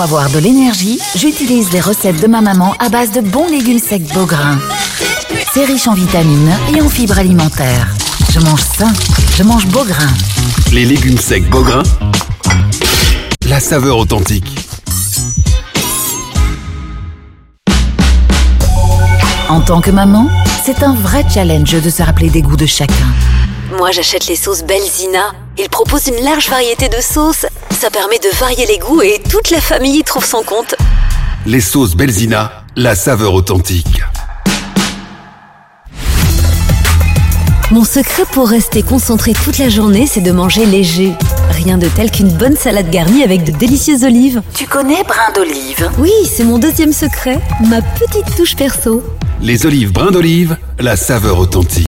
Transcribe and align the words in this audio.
Pour 0.00 0.06
avoir 0.06 0.30
de 0.30 0.38
l'énergie, 0.38 0.98
j'utilise 1.14 1.72
les 1.72 1.80
recettes 1.80 2.22
de 2.22 2.26
ma 2.26 2.40
maman 2.40 2.74
à 2.78 2.88
base 2.88 3.12
de 3.12 3.20
bons 3.20 3.46
légumes 3.46 3.78
secs 3.78 4.02
Beaugrain. 4.14 4.58
C'est 5.52 5.66
riche 5.66 5.86
en 5.88 5.92
vitamines 5.92 6.56
et 6.74 6.80
en 6.80 6.88
fibres 6.88 7.18
alimentaires. 7.18 7.86
Je 8.30 8.40
mange 8.40 8.62
sain, 8.62 8.94
je 9.36 9.42
mange 9.42 9.66
Beaugrain. 9.66 10.08
Les 10.72 10.86
légumes 10.86 11.18
secs 11.18 11.46
Beaugrain, 11.50 11.82
la 13.46 13.60
saveur 13.60 13.98
authentique. 13.98 14.66
En 19.50 19.60
tant 19.60 19.82
que 19.82 19.90
maman, 19.90 20.28
c'est 20.64 20.82
un 20.82 20.94
vrai 20.94 21.26
challenge 21.28 21.72
de 21.72 21.90
se 21.90 22.02
rappeler 22.02 22.30
des 22.30 22.40
goûts 22.40 22.56
de 22.56 22.64
chacun. 22.64 23.12
Moi, 23.76 23.90
j'achète 23.90 24.28
les 24.28 24.36
sauces 24.36 24.62
Belzina. 24.62 25.32
Ils 25.58 25.68
proposent 25.68 26.06
une 26.06 26.24
large 26.24 26.48
variété 26.48 26.88
de 26.88 27.02
sauces. 27.02 27.44
Ça 27.80 27.88
permet 27.88 28.18
de 28.18 28.28
varier 28.38 28.66
les 28.66 28.76
goûts 28.76 29.00
et 29.00 29.22
toute 29.30 29.48
la 29.48 29.58
famille 29.58 30.00
y 30.00 30.04
trouve 30.04 30.26
son 30.26 30.42
compte. 30.42 30.74
Les 31.46 31.62
sauces 31.62 31.96
Belzina, 31.96 32.64
la 32.76 32.94
saveur 32.94 33.32
authentique. 33.32 34.02
Mon 37.70 37.84
secret 37.84 38.24
pour 38.32 38.50
rester 38.50 38.82
concentré 38.82 39.32
toute 39.32 39.56
la 39.56 39.70
journée, 39.70 40.06
c'est 40.06 40.20
de 40.20 40.30
manger 40.30 40.66
léger. 40.66 41.14
Rien 41.52 41.78
de 41.78 41.88
tel 41.88 42.10
qu'une 42.10 42.28
bonne 42.28 42.54
salade 42.54 42.90
garnie 42.90 43.22
avec 43.22 43.44
de 43.44 43.52
délicieuses 43.52 44.04
olives. 44.04 44.42
Tu 44.52 44.66
connais 44.66 45.02
brin 45.04 45.32
d'olive? 45.34 45.90
Oui, 45.96 46.12
c'est 46.30 46.44
mon 46.44 46.58
deuxième 46.58 46.92
secret, 46.92 47.40
ma 47.66 47.80
petite 47.80 48.36
touche 48.36 48.56
perso. 48.56 49.02
Les 49.40 49.64
olives 49.64 49.90
brins 49.90 50.10
d'olive, 50.10 50.58
la 50.78 50.96
saveur 50.96 51.38
authentique. 51.38 51.89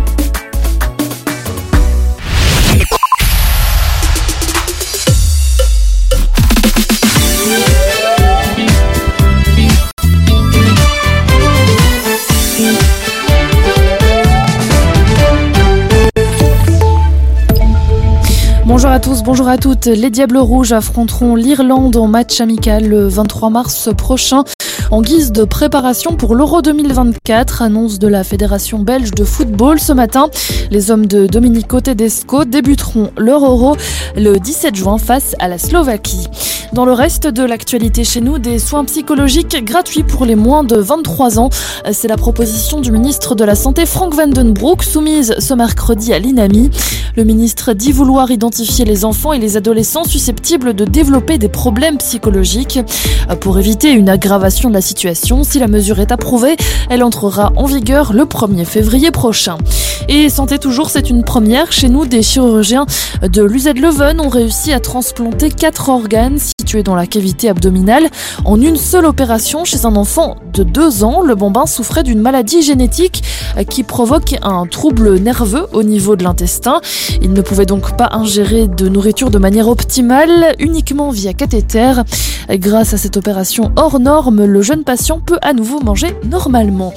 À 18.91 18.99
tous, 18.99 19.23
bonjour 19.23 19.47
à 19.47 19.57
toutes. 19.57 19.85
Les 19.85 20.09
Diables 20.09 20.37
Rouges 20.37 20.73
affronteront 20.73 21.35
l'Irlande 21.35 21.95
en 21.95 22.07
match 22.07 22.41
amical 22.41 22.85
le 22.85 23.07
23 23.07 23.49
mars 23.49 23.89
prochain. 23.97 24.43
En 24.91 25.01
guise 25.01 25.31
de 25.31 25.45
préparation 25.45 26.17
pour 26.17 26.35
l'Euro 26.35 26.61
2024, 26.61 27.61
annonce 27.61 27.99
de 27.99 28.09
la 28.09 28.25
Fédération 28.25 28.79
belge 28.79 29.11
de 29.11 29.23
football 29.23 29.79
ce 29.79 29.93
matin, 29.93 30.29
les 30.71 30.91
hommes 30.91 31.05
de 31.05 31.25
Domenico 31.25 31.79
Tedesco 31.79 32.43
débuteront 32.43 33.11
leur 33.17 33.45
Euro 33.45 33.77
le 34.17 34.37
17 34.37 34.75
juin 34.75 34.97
face 34.97 35.37
à 35.39 35.47
la 35.47 35.57
Slovaquie. 35.57 36.27
Dans 36.73 36.85
le 36.85 36.93
reste 36.93 37.27
de 37.27 37.43
l'actualité 37.43 38.05
chez 38.05 38.21
nous, 38.21 38.39
des 38.39 38.57
soins 38.57 38.85
psychologiques 38.85 39.63
gratuits 39.65 40.03
pour 40.03 40.25
les 40.25 40.35
moins 40.35 40.63
de 40.63 40.77
23 40.77 41.37
ans. 41.37 41.49
C'est 41.91 42.07
la 42.07 42.15
proposition 42.15 42.79
du 42.79 42.91
ministre 42.91 43.35
de 43.35 43.43
la 43.43 43.55
Santé 43.55 43.85
Frank 43.85 44.13
Vandenbroek 44.13 44.81
soumise 44.81 45.35
ce 45.37 45.53
mercredi 45.53 46.13
à 46.13 46.19
l'INAMI. 46.19 46.69
Le 47.17 47.25
ministre 47.25 47.73
dit 47.73 47.91
vouloir 47.91 48.31
identifier 48.31 48.80
les 48.85 49.05
enfants 49.05 49.33
et 49.33 49.39
les 49.39 49.57
adolescents 49.57 50.03
susceptibles 50.03 50.73
de 50.73 50.85
développer 50.85 51.37
des 51.37 51.49
problèmes 51.49 51.97
psychologiques. 51.97 52.79
Pour 53.39 53.59
éviter 53.59 53.91
une 53.91 54.09
aggravation 54.09 54.69
de 54.69 54.73
la 54.73 54.81
situation, 54.81 55.43
si 55.43 55.59
la 55.59 55.67
mesure 55.67 55.99
est 55.99 56.11
approuvée, 56.11 56.55
elle 56.89 57.03
entrera 57.03 57.51
en 57.55 57.65
vigueur 57.65 58.13
le 58.13 58.23
1er 58.25 58.65
février 58.65 59.11
prochain. 59.11 59.57
Et 60.09 60.29
santé 60.29 60.57
toujours, 60.57 60.89
c'est 60.89 61.09
une 61.09 61.23
première. 61.23 61.71
Chez 61.71 61.87
nous, 61.87 62.05
des 62.05 62.23
chirurgiens 62.23 62.85
de 63.21 63.43
l'UZ 63.43 63.73
Leuven 63.75 64.19
ont 64.19 64.29
réussi 64.29 64.73
à 64.73 64.79
transplanter 64.79 65.49
quatre 65.49 65.89
organes 65.89 66.39
situés 66.39 66.83
dans 66.83 66.95
la 66.95 67.05
cavité 67.05 67.49
abdominale 67.49 68.09
en 68.43 68.59
une 68.59 68.77
seule 68.77 69.05
opération 69.05 69.63
chez 69.63 69.85
un 69.85 69.95
enfant 69.95 70.37
de 70.53 70.63
2 70.63 71.03
ans. 71.03 71.21
Le 71.21 71.35
bambin 71.35 71.65
souffrait 71.65 72.03
d'une 72.03 72.19
maladie 72.19 72.61
génétique 72.61 73.23
qui 73.69 73.83
provoque 73.83 74.35
un 74.41 74.65
trouble 74.65 75.19
nerveux 75.19 75.67
au 75.73 75.83
niveau 75.83 76.15
de 76.15 76.23
l'intestin. 76.23 76.81
Il 77.21 77.33
ne 77.33 77.41
pouvait 77.41 77.65
donc 77.65 77.95
pas 77.95 78.09
ingérer 78.11 78.67
de 78.75 78.89
nourriture 78.89 79.29
de 79.29 79.37
manière 79.37 79.67
optimale, 79.67 80.55
uniquement 80.59 81.09
via 81.11 81.33
cathéter. 81.33 81.93
Grâce 82.49 82.93
à 82.93 82.97
cette 82.97 83.17
opération 83.17 83.71
hors 83.75 83.99
norme, 83.99 84.45
le 84.45 84.61
jeune 84.61 84.83
patient 84.83 85.19
peut 85.19 85.39
à 85.41 85.53
nouveau 85.53 85.79
manger 85.79 86.15
normalement. 86.29 86.93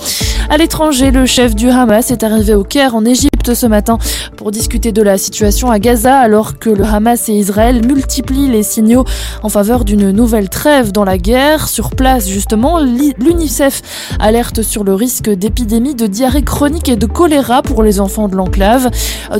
À 0.51 0.59
l'étranger, 0.59 1.11
le 1.11 1.25
chef 1.25 1.55
du 1.55 1.71
Hamas 1.71 2.11
est 2.11 2.23
arrivé 2.23 2.55
au 2.55 2.65
Caire 2.65 2.95
en 2.95 3.05
Égypte 3.05 3.55
ce 3.55 3.67
matin 3.67 3.99
pour 4.37 4.51
discuter 4.51 4.93
de 4.93 5.03
la 5.03 5.17
situation 5.17 5.71
à 5.71 5.79
Gaza 5.79 6.19
alors 6.19 6.59
que 6.59 6.71
le 6.71 6.85
Hamas 6.85 7.29
et 7.29 7.33
Israël 7.33 7.87
multiplient 7.87 8.49
les 8.49 8.62
signaux 8.62 9.05
en 9.43 9.49
faveur 9.49 9.85
d'une 9.85 10.11
nouvelle 10.11 10.49
trêve 10.49 10.93
dans 10.93 11.05
la 11.05 11.19
guerre. 11.19 11.69
Sur 11.69 11.91
place, 11.91 12.29
justement, 12.29 12.79
l'UNICEF 12.81 13.83
alerte 14.21 14.62
sur 14.62 14.85
le 14.85 14.95
risque 14.95 15.31
d'épidémie 15.31 15.95
de 15.95 16.06
diarrhée 16.06 16.43
chronique 16.43 16.89
et 16.89 16.97
de 16.97 17.06
choléra 17.06 17.62
pour 17.62 17.83
les 17.83 18.01
enfants 18.01 18.29
de 18.29 18.37
l'enclave. 18.37 18.91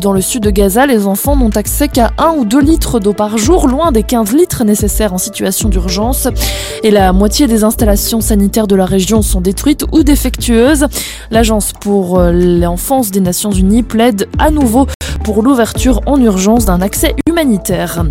Dans 0.01 0.13
le 0.13 0.21
sud 0.21 0.43
de 0.43 0.51
Gaza, 0.51 0.87
les 0.87 1.07
enfants 1.07 1.37
n'ont 1.37 1.51
accès 1.51 1.89
qu'à 1.89 2.13
1 2.25 2.37
ou 2.39 2.45
2 2.47 2.61
litres 2.61 3.01
d'eau 3.01 3.13
par 3.13 3.37
jour, 3.37 3.69
loin 3.69 3.93
des 3.93 4.03
15 4.03 4.33
litres 4.33 4.65
nécessaires 4.65 5.13
en 5.13 5.19
situation 5.19 5.69
d'urgence. 5.69 6.27
Et 6.83 6.91
la 6.91 7.13
moitié 7.13 7.47
des 7.47 7.65
installations 7.65 8.23
sanitaires 8.23 8.67
de 8.67 8.75
la 8.75 8.87
région 8.87 9.21
sont 9.21 9.43
détruites 9.43 9.85
ou 9.93 10.03
défectueuses. 10.03 10.87
L'Agence 11.31 11.75
pour 11.79 12.19
l'enfance 12.21 13.11
des 13.11 13.21
Nations 13.21 13.51
Unies 13.51 13.83
plaide 13.83 14.27
à 14.39 14.51
nouveau 14.51 14.87
pour 15.23 15.43
l'ouverture 15.43 16.01
en 16.07 16.19
urgence 16.19 16.65
d'un 16.65 16.81
accès 16.81 17.15
humanitaire. 17.29 18.03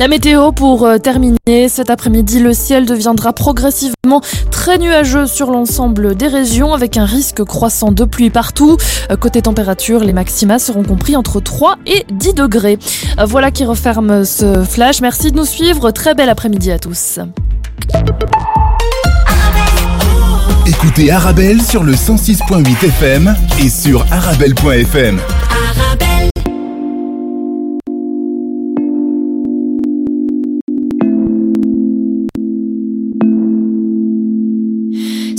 La 0.00 0.08
météo 0.08 0.52
pour 0.52 0.88
terminer, 1.02 1.68
cet 1.68 1.90
après-midi, 1.90 2.40
le 2.40 2.54
ciel 2.54 2.86
deviendra 2.86 3.32
progressivement 3.32 4.20
très 4.50 4.78
nuageux 4.78 5.26
sur 5.26 5.50
l'ensemble 5.50 6.16
des 6.16 6.26
régions 6.26 6.74
avec 6.74 6.96
un 6.96 7.04
risque 7.04 7.44
croissant 7.44 7.92
de 7.92 8.04
pluie 8.04 8.30
partout. 8.30 8.76
Côté 9.20 9.42
température, 9.42 10.00
les 10.00 10.12
maxima 10.12 10.58
seront 10.58 10.82
compris 10.82 11.14
entre 11.16 11.40
3 11.40 11.76
et 11.86 12.04
10 12.10 12.34
degrés. 12.34 12.78
Voilà 13.24 13.50
qui 13.50 13.64
referme 13.64 14.24
ce 14.24 14.64
flash. 14.64 15.00
Merci 15.00 15.30
de 15.30 15.36
nous 15.36 15.44
suivre. 15.44 15.90
Très 15.90 16.14
bel 16.14 16.28
après-midi 16.28 16.72
à 16.72 16.78
tous. 16.78 17.20
Écoutez 20.66 21.10
Arabelle 21.10 21.60
sur 21.60 21.82
le 21.84 21.92
106.8 21.94 22.86
FM 22.86 23.34
et 23.60 23.68
sur 23.68 24.04
arabelle.fm. 24.12 25.20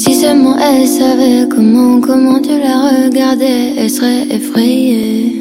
Si 0.06 0.16
seulement 0.16 0.58
elle 0.58 0.86
savait 0.86 1.48
comment, 1.48 2.02
comment 2.02 2.38
tu 2.42 2.50
la 2.50 3.06
regardais, 3.06 3.72
elle 3.78 3.90
serait 3.90 4.28
effrayée. 4.30 5.32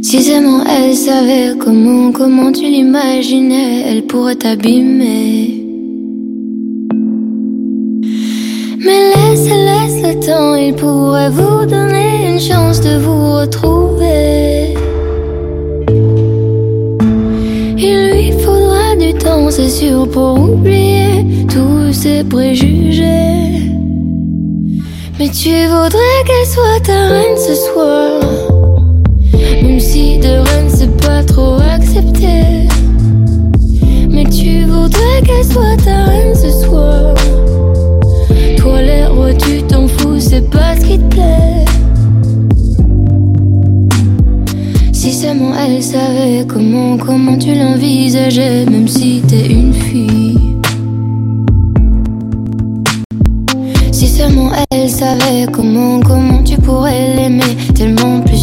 Si 0.00 0.22
seulement 0.22 0.64
elle 0.64 0.96
savait 0.96 1.58
comment, 1.58 2.10
comment 2.10 2.50
tu 2.50 2.62
l'imaginais, 2.62 3.82
elle 3.86 4.06
pourrait 4.06 4.36
t'abîmer. 4.36 5.62
Mais 8.82 9.00
laisse, 9.12 9.46
laisse 9.46 10.02
le 10.02 10.26
temps, 10.26 10.54
il 10.54 10.74
pourrait 10.74 11.28
vous 11.28 11.66
donner 11.66 12.32
une 12.32 12.40
chance 12.40 12.80
de 12.80 12.96
vous 12.96 13.34
retrouver. 13.40 14.74
Il 17.76 18.10
lui 18.10 18.32
faudra 18.42 18.89
du 19.00 19.14
temps, 19.14 19.50
c'est 19.50 19.68
sûr, 19.68 20.08
pour 20.08 20.38
oublier 20.38 21.24
tous 21.48 21.92
ses 21.92 22.22
préjugés. 22.22 23.70
Mais 25.18 25.28
tu 25.28 25.66
voudrais 25.66 26.18
qu'elle 26.26 26.46
soit 26.46 26.80
ta 26.84 27.08
reine 27.08 27.36
ce 27.36 27.54
soir. 27.54 28.20
Même 29.62 29.80
si 29.80 30.18
de 30.18 30.28
reine 30.28 30.68
c'est 30.68 30.94
pas 31.06 31.22
trop 31.22 31.56
accepté. 31.74 32.68
Mais 34.10 34.24
tu 34.24 34.64
voudrais 34.64 35.22
qu'elle 35.24 35.44
soit 35.44 35.76
ta 35.84 36.04
reine 36.04 36.34
ce 36.34 36.50
soir. 36.50 37.14
Toi 38.58 38.82
les 38.82 39.06
tu 39.38 39.62
t'en 39.62 39.86
fous, 39.86 40.18
c'est 40.18 40.48
pas 40.50 40.76
ce 40.76 40.86
qui 40.86 40.98
te 40.98 41.14
plaît. 41.14 41.64
Si 45.00 45.14
seulement 45.14 45.54
elle 45.54 45.82
savait 45.82 46.44
comment, 46.46 46.98
comment 46.98 47.38
tu 47.38 47.54
l'envisageais, 47.54 48.66
même 48.66 48.86
si 48.86 49.22
t'es 49.26 49.46
une 49.46 49.72
fille. 49.72 50.58
Si 53.92 54.06
seulement 54.06 54.50
elle 54.70 54.90
savait 54.90 55.46
comment, 55.50 56.00
comment 56.00 56.42
tu 56.42 56.58
pourrais 56.58 57.16
l'aimer 57.16 57.56
tellement 57.74 58.20
plus 58.20 58.39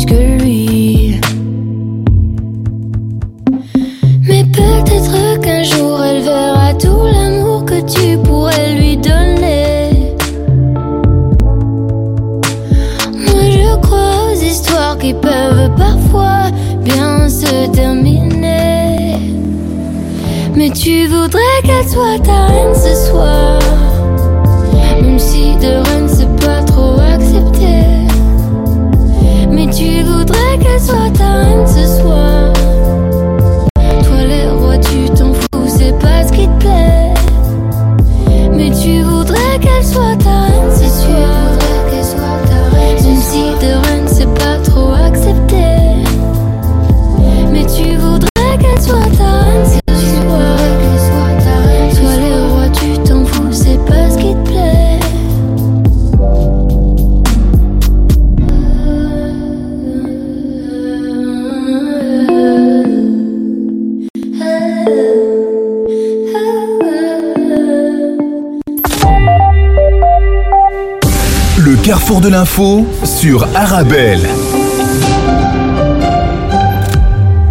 Arabelle. 73.35 74.21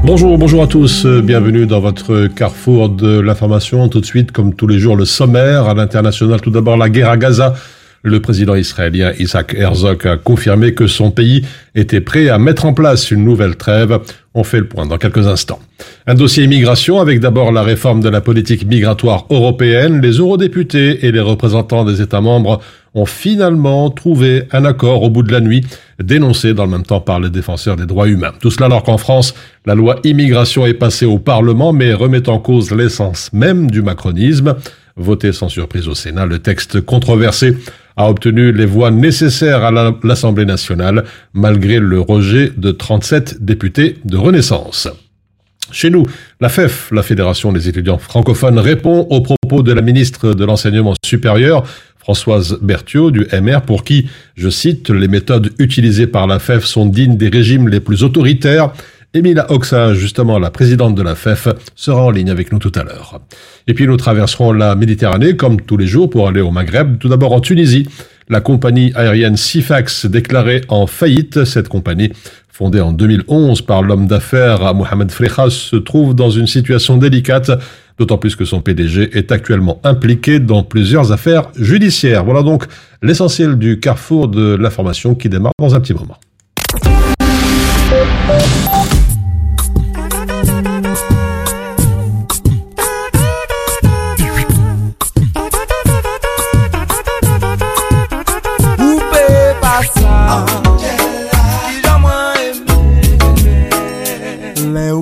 Bonjour, 0.04 0.38
bonjour 0.38 0.62
à 0.62 0.66
tous, 0.66 1.04
euh, 1.04 1.20
bienvenue 1.20 1.66
dans 1.66 1.80
votre 1.80 2.28
carrefour 2.28 2.88
de 2.88 3.20
l'information. 3.20 3.86
Tout 3.90 4.00
de 4.00 4.06
suite, 4.06 4.32
comme 4.32 4.54
tous 4.54 4.66
les 4.66 4.78
jours, 4.78 4.96
le 4.96 5.04
sommaire 5.04 5.68
à 5.68 5.74
l'international. 5.74 6.40
Tout 6.40 6.50
d'abord, 6.50 6.78
la 6.78 6.88
guerre 6.88 7.10
à 7.10 7.18
Gaza. 7.18 7.54
Le 8.06 8.20
président 8.20 8.54
israélien 8.54 9.10
Isaac 9.18 9.52
Herzog 9.58 10.06
a 10.06 10.16
confirmé 10.16 10.74
que 10.74 10.86
son 10.86 11.10
pays 11.10 11.44
était 11.74 12.00
prêt 12.00 12.28
à 12.28 12.38
mettre 12.38 12.64
en 12.64 12.72
place 12.72 13.10
une 13.10 13.24
nouvelle 13.24 13.56
trêve. 13.56 13.98
On 14.32 14.44
fait 14.44 14.60
le 14.60 14.68
point 14.68 14.86
dans 14.86 14.96
quelques 14.96 15.26
instants. 15.26 15.58
Un 16.06 16.14
dossier 16.14 16.44
immigration 16.44 17.00
avec 17.00 17.18
d'abord 17.18 17.50
la 17.50 17.64
réforme 17.64 18.00
de 18.00 18.08
la 18.08 18.20
politique 18.20 18.64
migratoire 18.64 19.26
européenne. 19.28 20.00
Les 20.00 20.18
eurodéputés 20.18 21.04
et 21.04 21.10
les 21.10 21.18
représentants 21.18 21.84
des 21.84 22.00
États 22.00 22.20
membres 22.20 22.60
ont 22.94 23.06
finalement 23.06 23.90
trouvé 23.90 24.44
un 24.52 24.64
accord 24.64 25.02
au 25.02 25.10
bout 25.10 25.24
de 25.24 25.32
la 25.32 25.40
nuit, 25.40 25.66
dénoncé 26.00 26.54
dans 26.54 26.64
le 26.64 26.70
même 26.70 26.86
temps 26.86 27.00
par 27.00 27.18
les 27.18 27.28
défenseurs 27.28 27.74
des 27.74 27.86
droits 27.86 28.06
humains. 28.06 28.34
Tout 28.40 28.52
cela 28.52 28.66
alors 28.66 28.84
qu'en 28.84 28.98
France, 28.98 29.34
la 29.64 29.74
loi 29.74 29.98
immigration 30.04 30.64
est 30.64 30.74
passée 30.74 31.06
au 31.06 31.18
Parlement, 31.18 31.72
mais 31.72 31.92
remet 31.92 32.28
en 32.28 32.38
cause 32.38 32.70
l'essence 32.70 33.32
même 33.32 33.68
du 33.68 33.82
macronisme. 33.82 34.54
Voté 34.94 35.32
sans 35.32 35.48
surprise 35.48 35.88
au 35.88 35.94
Sénat, 35.94 36.24
le 36.24 36.38
texte 36.38 36.80
controversé 36.80 37.56
a 37.96 38.08
obtenu 38.08 38.52
les 38.52 38.66
voix 38.66 38.90
nécessaires 38.90 39.64
à 39.64 39.70
la- 39.70 39.94
l'Assemblée 40.04 40.44
nationale, 40.44 41.04
malgré 41.32 41.78
le 41.78 42.00
rejet 42.00 42.52
de 42.56 42.70
37 42.70 43.42
députés 43.44 43.96
de 44.04 44.16
Renaissance. 44.16 44.88
Chez 45.72 45.90
nous, 45.90 46.06
la 46.40 46.48
FEF, 46.48 46.90
la 46.92 47.02
Fédération 47.02 47.52
des 47.52 47.68
étudiants 47.68 47.98
francophones, 47.98 48.58
répond 48.58 49.06
aux 49.10 49.20
propos 49.20 49.62
de 49.62 49.72
la 49.72 49.82
ministre 49.82 50.32
de 50.34 50.44
l'Enseignement 50.44 50.94
supérieur, 51.04 51.64
Françoise 51.98 52.58
Berthiaud, 52.62 53.10
du 53.10 53.26
MR, 53.32 53.62
pour 53.62 53.82
qui, 53.82 54.06
je 54.36 54.48
cite, 54.48 54.90
les 54.90 55.08
méthodes 55.08 55.50
utilisées 55.58 56.06
par 56.06 56.28
la 56.28 56.38
FEF 56.38 56.64
sont 56.64 56.86
dignes 56.86 57.16
des 57.16 57.28
régimes 57.28 57.68
les 57.68 57.80
plus 57.80 58.04
autoritaires. 58.04 58.70
Emilia 59.14 59.50
Oxa, 59.50 59.94
justement 59.94 60.38
la 60.38 60.50
présidente 60.50 60.94
de 60.94 61.02
la 61.02 61.14
FEF, 61.14 61.48
sera 61.74 62.04
en 62.04 62.10
ligne 62.10 62.30
avec 62.30 62.52
nous 62.52 62.58
tout 62.58 62.72
à 62.74 62.82
l'heure. 62.82 63.20
Et 63.66 63.74
puis 63.74 63.86
nous 63.86 63.96
traverserons 63.96 64.52
la 64.52 64.74
Méditerranée, 64.74 65.36
comme 65.36 65.60
tous 65.60 65.76
les 65.76 65.86
jours, 65.86 66.10
pour 66.10 66.28
aller 66.28 66.40
au 66.40 66.50
Maghreb. 66.50 66.98
Tout 66.98 67.08
d'abord 67.08 67.32
en 67.32 67.40
Tunisie, 67.40 67.88
la 68.28 68.40
compagnie 68.40 68.92
aérienne 68.94 69.36
Sifax 69.36 70.06
déclarée 70.06 70.62
en 70.68 70.86
faillite. 70.86 71.44
Cette 71.44 71.68
compagnie, 71.68 72.12
fondée 72.48 72.80
en 72.80 72.92
2011 72.92 73.62
par 73.62 73.82
l'homme 73.82 74.06
d'affaires 74.06 74.74
Mohamed 74.74 75.10
Frechas, 75.10 75.50
se 75.50 75.76
trouve 75.76 76.14
dans 76.14 76.30
une 76.30 76.46
situation 76.46 76.96
délicate, 76.96 77.50
d'autant 77.98 78.18
plus 78.18 78.36
que 78.36 78.44
son 78.44 78.60
PDG 78.60 79.16
est 79.16 79.32
actuellement 79.32 79.80
impliqué 79.84 80.40
dans 80.40 80.62
plusieurs 80.62 81.12
affaires 81.12 81.48
judiciaires. 81.58 82.24
Voilà 82.24 82.42
donc 82.42 82.64
l'essentiel 83.02 83.56
du 83.56 83.80
carrefour 83.80 84.28
de 84.28 84.56
l'information 84.56 85.14
qui 85.14 85.28
démarre 85.28 85.52
dans 85.58 85.74
un 85.74 85.80
petit 85.80 85.94
moment. 85.94 86.18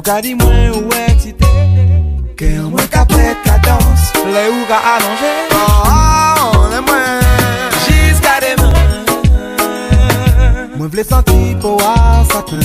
ka 0.05 0.21
di 0.21 0.35
mwen 0.37 0.69
ou 0.77 0.93
eksite 1.09 1.49
an 2.45 2.69
mwen 2.69 2.89
ka 2.93 3.09
pret 3.09 3.41
ka 3.41 3.57
dans 3.65 3.97
Le 4.25 4.45
ou 4.53 4.65
ka 4.69 4.79
alonje. 4.95 5.33
Oh 5.53 5.83
oh 5.89 6.44
Mwen 10.85 10.93
vle 10.93 11.03
santi 11.09 11.55
pou 11.63 11.81
a 11.81 12.21
satin 12.29 12.61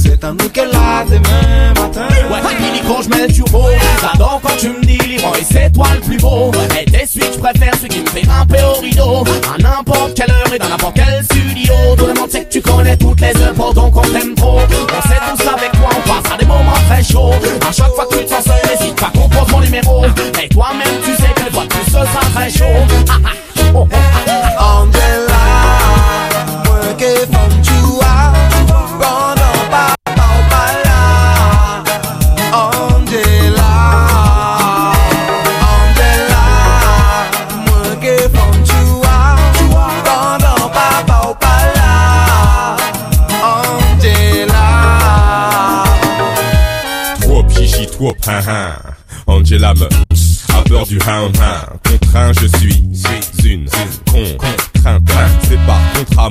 Se 0.00 0.14
tan 0.16 0.38
nou 0.40 0.48
ke 0.48 0.62
la 0.64 1.02
demen 1.10 1.74
matin. 1.76 2.08
Ouais, 2.30 2.40
fini 2.56 2.80
quand 2.88 3.02
je 3.02 3.10
mets 3.10 3.26
le 3.26 3.34
turbo. 3.34 3.66
J'adore 4.00 4.40
quand 4.42 4.56
tu 4.58 4.70
me 4.70 4.80
dis 4.80 4.96
Leroy, 4.96 5.36
c'est 5.44 5.70
toi 5.70 5.88
le 5.94 6.00
plus 6.00 6.16
beau. 6.16 6.50
Et 6.80 6.90
t'es 6.90 7.04
celui 7.04 7.26
que 7.26 7.34
je 7.34 7.38
préfère, 7.38 7.74
celui 7.74 7.88
qui 7.88 8.00
me 8.00 8.06
fait 8.06 8.22
grimper 8.22 8.62
au 8.62 8.80
rideau. 8.80 9.24
À 9.44 9.58
n'importe 9.60 10.14
quelle 10.14 10.30
heure 10.30 10.54
et 10.54 10.58
dans 10.58 10.70
n'importe 10.70 10.96
quel 10.96 11.22
studio. 11.22 11.74
Tout 11.98 12.06
le 12.06 12.14
monde 12.14 12.30
sait 12.30 12.46
que 12.46 12.50
tu 12.50 12.62
connais 12.62 12.96
toutes 12.96 13.20
les 13.20 13.36
œuvres 13.42 13.74
donc 13.74 13.94
on 13.94 14.08
t'aime 14.08 14.34
trop. 14.36 14.60
On 14.60 15.08
sait 15.08 15.20
tous 15.28 15.46
avec 15.46 15.72
toi, 15.72 15.90
on 15.98 16.08
passera 16.08 16.38
des 16.38 16.46
moments 16.46 16.80
très 16.88 17.04
chauds. 17.04 17.34
À 17.68 17.72
chaque 17.72 17.92
fois 17.92 18.06
que 18.06 18.16
tu 18.16 18.24
te 18.24 18.30
sens 18.30 18.44
seul, 18.44 18.60
n'hésite 18.70 18.98
pas 18.98 19.12
qu'on 19.14 19.28
pose 19.28 19.52
mon 19.52 19.60
numéro. 19.60 20.06
Et 20.42 20.48
toi-même 20.48 20.96
tu 21.04 21.12
sais 21.14 21.28
que 21.36 21.44
de 21.44 21.68
plus 21.68 21.84
ce 21.84 21.90
sera 21.90 22.24
très 22.34 22.48
chaud. 22.48 22.86
Ah, 23.10 23.18
ah, 23.22 23.28
oh, 23.74 23.86
oh, 23.92 24.09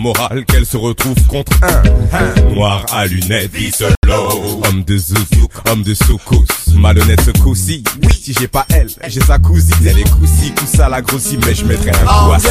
par 0.04 0.14
contrat 0.14 0.30
moral 0.30 0.46
qu'elle 0.46 0.66
se 0.66 0.78
retrouve 0.78 1.22
contre 1.28 1.52
un. 1.64 2.54
Noir 2.54 2.86
à 2.92 3.06
lunettes. 3.06 3.52
Homme 4.68 4.84
de 4.84 4.98
zouk, 4.98 5.52
homme 5.70 5.84
de 5.84 5.94
soukous. 5.94 6.46
Malhonnête 6.76 7.22
ce 7.22 7.32
coup-ci. 7.32 7.84
Oui, 8.04 8.14
si 8.14 8.34
j'ai 8.40 8.48
pas 8.48 8.66
elle, 8.70 8.90
j'ai 9.08 9.22
sa 9.22 9.38
cousine. 9.38 9.76
Elle 9.86 10.00
est 10.00 10.10
coussi, 10.10 10.52
coussa 10.54 10.90
la 10.90 11.02
grossie, 11.02 11.38
mais 11.46 11.54
je 11.54 11.66
mettrai 11.66 11.92
un 11.92 12.06
coup 12.06 12.32
à 12.34 12.40
ça. 12.40 12.50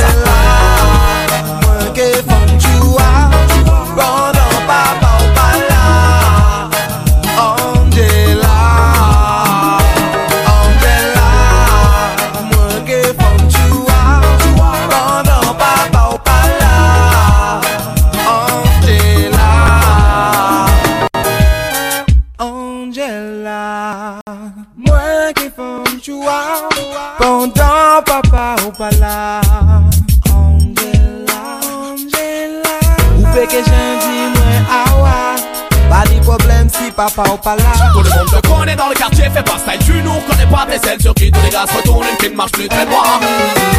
Papa 37.14 37.56
Tout 37.92 38.02
le 38.02 38.10
monde 38.10 38.26
te 38.30 38.46
connaît 38.48 38.76
dans 38.76 38.88
le 38.88 38.94
quartier, 38.94 39.24
fais 39.24 39.42
pas 39.42 39.58
style, 39.58 39.78
tu 39.84 40.02
nous 40.02 40.14
reconnais 40.14 40.46
pas 40.46 40.66
T'es 40.68 40.78
celle 40.78 41.00
sur 41.00 41.14
qui 41.14 41.30
tous 41.30 41.40
les 41.42 41.50
gars 41.50 41.66
se 41.66 41.76
retournent, 41.76 42.06
une 42.10 42.16
qui 42.16 42.30
ne 42.30 42.36
marche 42.36 42.52
plus 42.52 42.68
très 42.68 42.84
droit. 42.86 43.20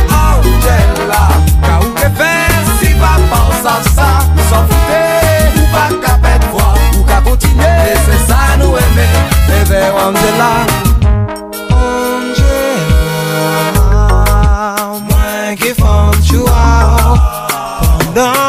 Angela, 0.10 1.30
ka 1.62 1.80
ou 1.82 1.90
que 1.94 2.10
faire 2.18 2.64
si 2.80 2.94
papa 2.94 3.40
ou 3.48 3.54
savent 3.64 3.90
ça 3.96 4.10
S'en 4.50 4.64
foutait 4.64 5.52
ou 5.58 5.66
pas 5.72 5.90
qu'à 6.06 6.14
perdre 6.16 6.48
voix 6.52 6.74
Ou 6.98 7.04
qu'à 7.04 7.22
continuer, 7.22 7.64
et 7.64 7.98
c'est 8.06 8.32
ça 8.32 8.58
nous 8.58 8.76
aimer. 8.76 9.14
Mais 9.48 9.64
vers 9.66 9.96
Angela. 9.96 10.54
Angela, 12.50 12.84
moins 15.10 15.56
qui 15.56 15.74
font 15.74 16.12
joie 16.24 17.18
Pendant 18.14 18.49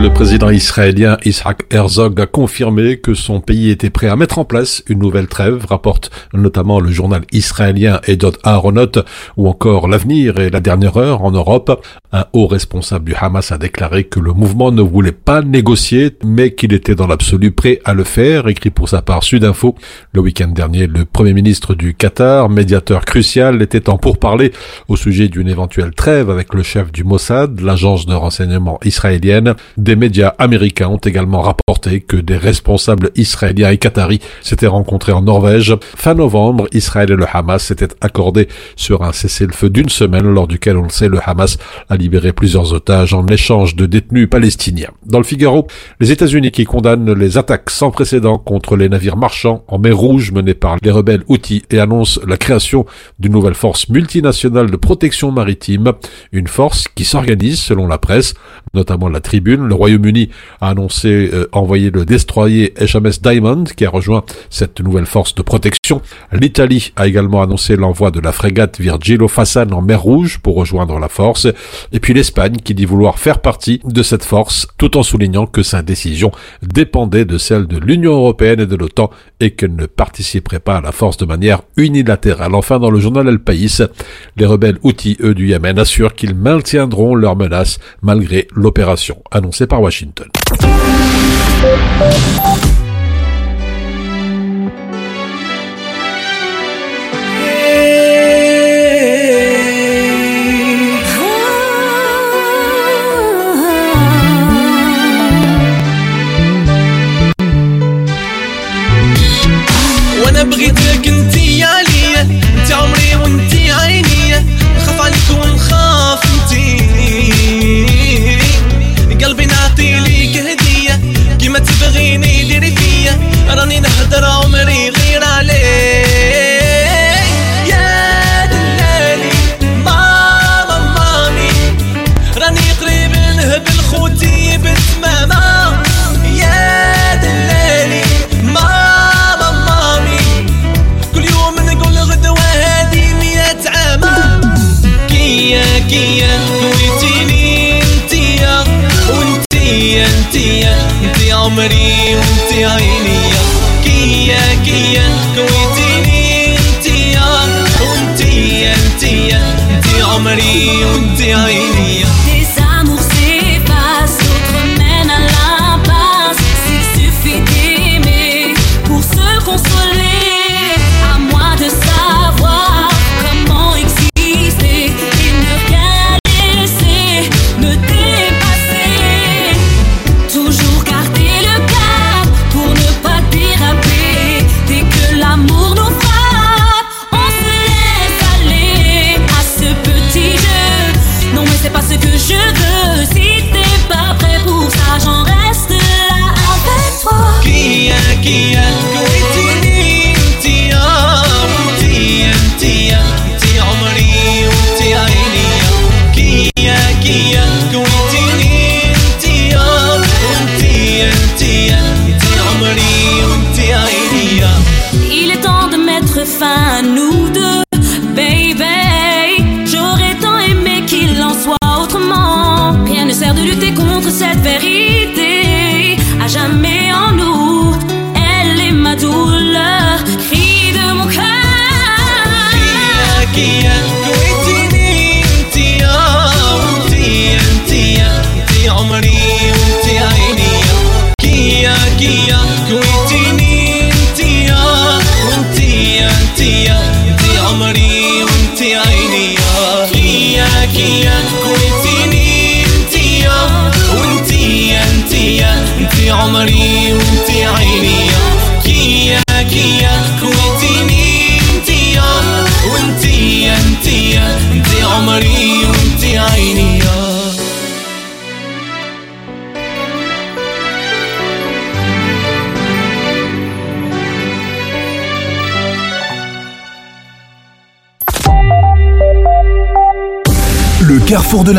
Le 0.00 0.10
président 0.10 0.48
israélien 0.48 1.16
Isaac 1.24 1.64
Herzog 1.72 2.20
a 2.20 2.26
confirmé 2.26 2.98
que 2.98 3.14
son 3.14 3.40
pays 3.40 3.70
était 3.70 3.90
prêt 3.90 4.06
à 4.06 4.14
mettre 4.14 4.38
en 4.38 4.44
place 4.44 4.84
une 4.88 5.00
nouvelle 5.00 5.26
trêve, 5.26 5.66
rapporte 5.68 6.12
notamment 6.32 6.78
le 6.78 6.88
journal 6.88 7.22
israélien 7.32 8.00
Edot 8.06 8.30
Aharonot, 8.44 8.92
ou 9.36 9.48
encore 9.48 9.88
L'avenir 9.88 10.38
et 10.38 10.50
la 10.50 10.60
dernière 10.60 10.96
heure 10.98 11.24
en 11.24 11.32
Europe. 11.32 11.84
Un 12.12 12.26
haut 12.32 12.46
responsable 12.46 13.06
du 13.06 13.14
Hamas 13.16 13.50
a 13.50 13.58
déclaré 13.58 14.04
que 14.04 14.20
le 14.20 14.32
mouvement 14.32 14.70
ne 14.70 14.82
voulait 14.82 15.10
pas 15.10 15.42
négocier, 15.42 16.16
mais 16.24 16.54
qu'il 16.54 16.72
était 16.72 16.94
dans 16.94 17.08
l'absolu 17.08 17.50
prêt 17.50 17.80
à 17.84 17.92
le 17.92 18.04
faire, 18.04 18.46
écrit 18.46 18.70
pour 18.70 18.88
sa 18.88 19.02
part 19.02 19.24
Sudinfo. 19.24 19.74
Le 20.12 20.20
week-end 20.20 20.48
dernier, 20.48 20.86
le 20.86 21.06
premier 21.06 21.34
ministre 21.34 21.74
du 21.74 21.94
Qatar, 21.94 22.48
médiateur 22.48 23.04
crucial, 23.04 23.60
était 23.62 23.90
en 23.90 23.98
pourparlers 23.98 24.52
au 24.86 24.94
sujet 24.94 25.26
d'une 25.26 25.48
éventuelle 25.48 25.90
trêve 25.90 26.30
avec 26.30 26.54
le 26.54 26.62
chef 26.62 26.92
du 26.92 27.02
Mossad, 27.02 27.60
l'agence 27.60 28.06
de 28.06 28.14
renseignement 28.14 28.78
israélienne. 28.84 29.56
Des 29.88 29.96
médias 29.96 30.34
américains 30.36 30.88
ont 30.88 30.98
également 30.98 31.40
rapporté 31.40 32.02
que 32.02 32.18
des 32.18 32.36
responsables 32.36 33.10
israéliens 33.16 33.70
et 33.70 33.78
qataris 33.78 34.20
s'étaient 34.42 34.66
rencontrés 34.66 35.12
en 35.12 35.22
Norvège. 35.22 35.74
Fin 35.96 36.12
novembre, 36.12 36.66
Israël 36.72 37.10
et 37.10 37.16
le 37.16 37.24
Hamas 37.32 37.64
s'étaient 37.64 37.88
accordés 38.02 38.48
sur 38.76 39.02
un 39.02 39.12
cessez-le-feu 39.12 39.70
d'une 39.70 39.88
semaine 39.88 40.30
lors 40.30 40.46
duquel, 40.46 40.76
on 40.76 40.82
le 40.82 40.90
sait, 40.90 41.08
le 41.08 41.20
Hamas 41.24 41.56
a 41.88 41.96
libéré 41.96 42.34
plusieurs 42.34 42.74
otages 42.74 43.14
en 43.14 43.26
échange 43.28 43.76
de 43.76 43.86
détenus 43.86 44.28
palestiniens. 44.28 44.90
Dans 45.06 45.16
le 45.16 45.24
Figaro, 45.24 45.66
les 46.00 46.12
États-Unis 46.12 46.50
qui 46.50 46.66
condamnent 46.66 47.14
les 47.14 47.38
attaques 47.38 47.70
sans 47.70 47.90
précédent 47.90 48.36
contre 48.36 48.76
les 48.76 48.90
navires 48.90 49.16
marchands 49.16 49.64
en 49.68 49.78
mer 49.78 49.96
Rouge 49.96 50.32
menés 50.32 50.52
par 50.52 50.76
les 50.82 50.90
rebelles 50.90 51.24
Houthis 51.28 51.62
et 51.70 51.80
annoncent 51.80 52.20
la 52.26 52.36
création 52.36 52.84
d'une 53.18 53.32
nouvelle 53.32 53.54
force 53.54 53.88
multinationale 53.88 54.70
de 54.70 54.76
protection 54.76 55.32
maritime, 55.32 55.94
une 56.32 56.46
force 56.46 56.88
qui 56.94 57.06
s'organise 57.06 57.58
selon 57.58 57.86
la 57.86 57.96
presse, 57.96 58.34
notamment 58.74 59.08
la 59.08 59.20
Tribune. 59.20 59.66
Le 59.66 59.74
Royaume-Uni 59.74 60.30
a 60.60 60.70
annoncé 60.70 61.30
euh, 61.32 61.48
envoyer 61.52 61.90
le 61.90 62.04
destroyer 62.04 62.74
HMS 62.78 63.20
Diamond 63.22 63.64
qui 63.64 63.84
a 63.84 63.90
rejoint 63.90 64.24
cette 64.50 64.80
nouvelle 64.80 65.06
force 65.06 65.34
de 65.34 65.42
protection. 65.42 66.02
L'Italie 66.32 66.92
a 66.96 67.06
également 67.06 67.42
annoncé 67.42 67.76
l'envoi 67.76 68.10
de 68.10 68.20
la 68.20 68.32
frégate 68.32 68.80
Virgilio 68.80 69.28
Fassan 69.28 69.72
en 69.72 69.82
mer 69.82 70.00
Rouge 70.00 70.38
pour 70.38 70.56
rejoindre 70.56 70.98
la 70.98 71.08
force. 71.08 71.46
Et 71.92 72.00
puis 72.00 72.14
l'Espagne 72.14 72.56
qui 72.62 72.74
dit 72.74 72.84
vouloir 72.84 73.18
faire 73.18 73.40
partie 73.40 73.80
de 73.84 74.02
cette 74.02 74.24
force 74.24 74.68
tout 74.78 74.96
en 74.96 75.02
soulignant 75.02 75.46
que 75.46 75.62
sa 75.62 75.82
décision 75.82 76.30
dépendait 76.62 77.24
de 77.24 77.38
celle 77.38 77.66
de 77.66 77.78
l'Union 77.78 78.12
européenne 78.12 78.60
et 78.60 78.66
de 78.66 78.76
l'OTAN 78.76 79.10
et 79.40 79.52
qu'elle 79.52 79.74
ne 79.74 79.86
participerait 79.86 80.60
pas 80.60 80.76
à 80.76 80.80
la 80.80 80.92
force 80.92 81.16
de 81.16 81.26
manière 81.26 81.62
unilatérale. 81.76 82.54
Enfin, 82.54 82.78
dans 82.78 82.90
le 82.90 83.00
journal 83.00 83.28
El 83.28 83.38
País, 83.38 83.82
les 84.36 84.46
rebelles 84.46 84.78
Houthis, 84.82 85.16
eux, 85.20 85.34
du 85.34 85.48
Yémen, 85.48 85.78
assurent 85.78 86.14
qu'ils 86.14 86.34
maintiendront 86.34 87.14
leurs 87.14 87.36
menaces 87.36 87.78
malgré 88.02 88.48
l'opération 88.58 89.22
annoncée 89.30 89.66
par 89.66 89.80
Washington. 89.80 90.28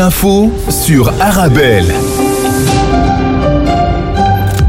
L'info 0.00 0.50
sur 0.70 1.10
Arabelle. 1.20 1.84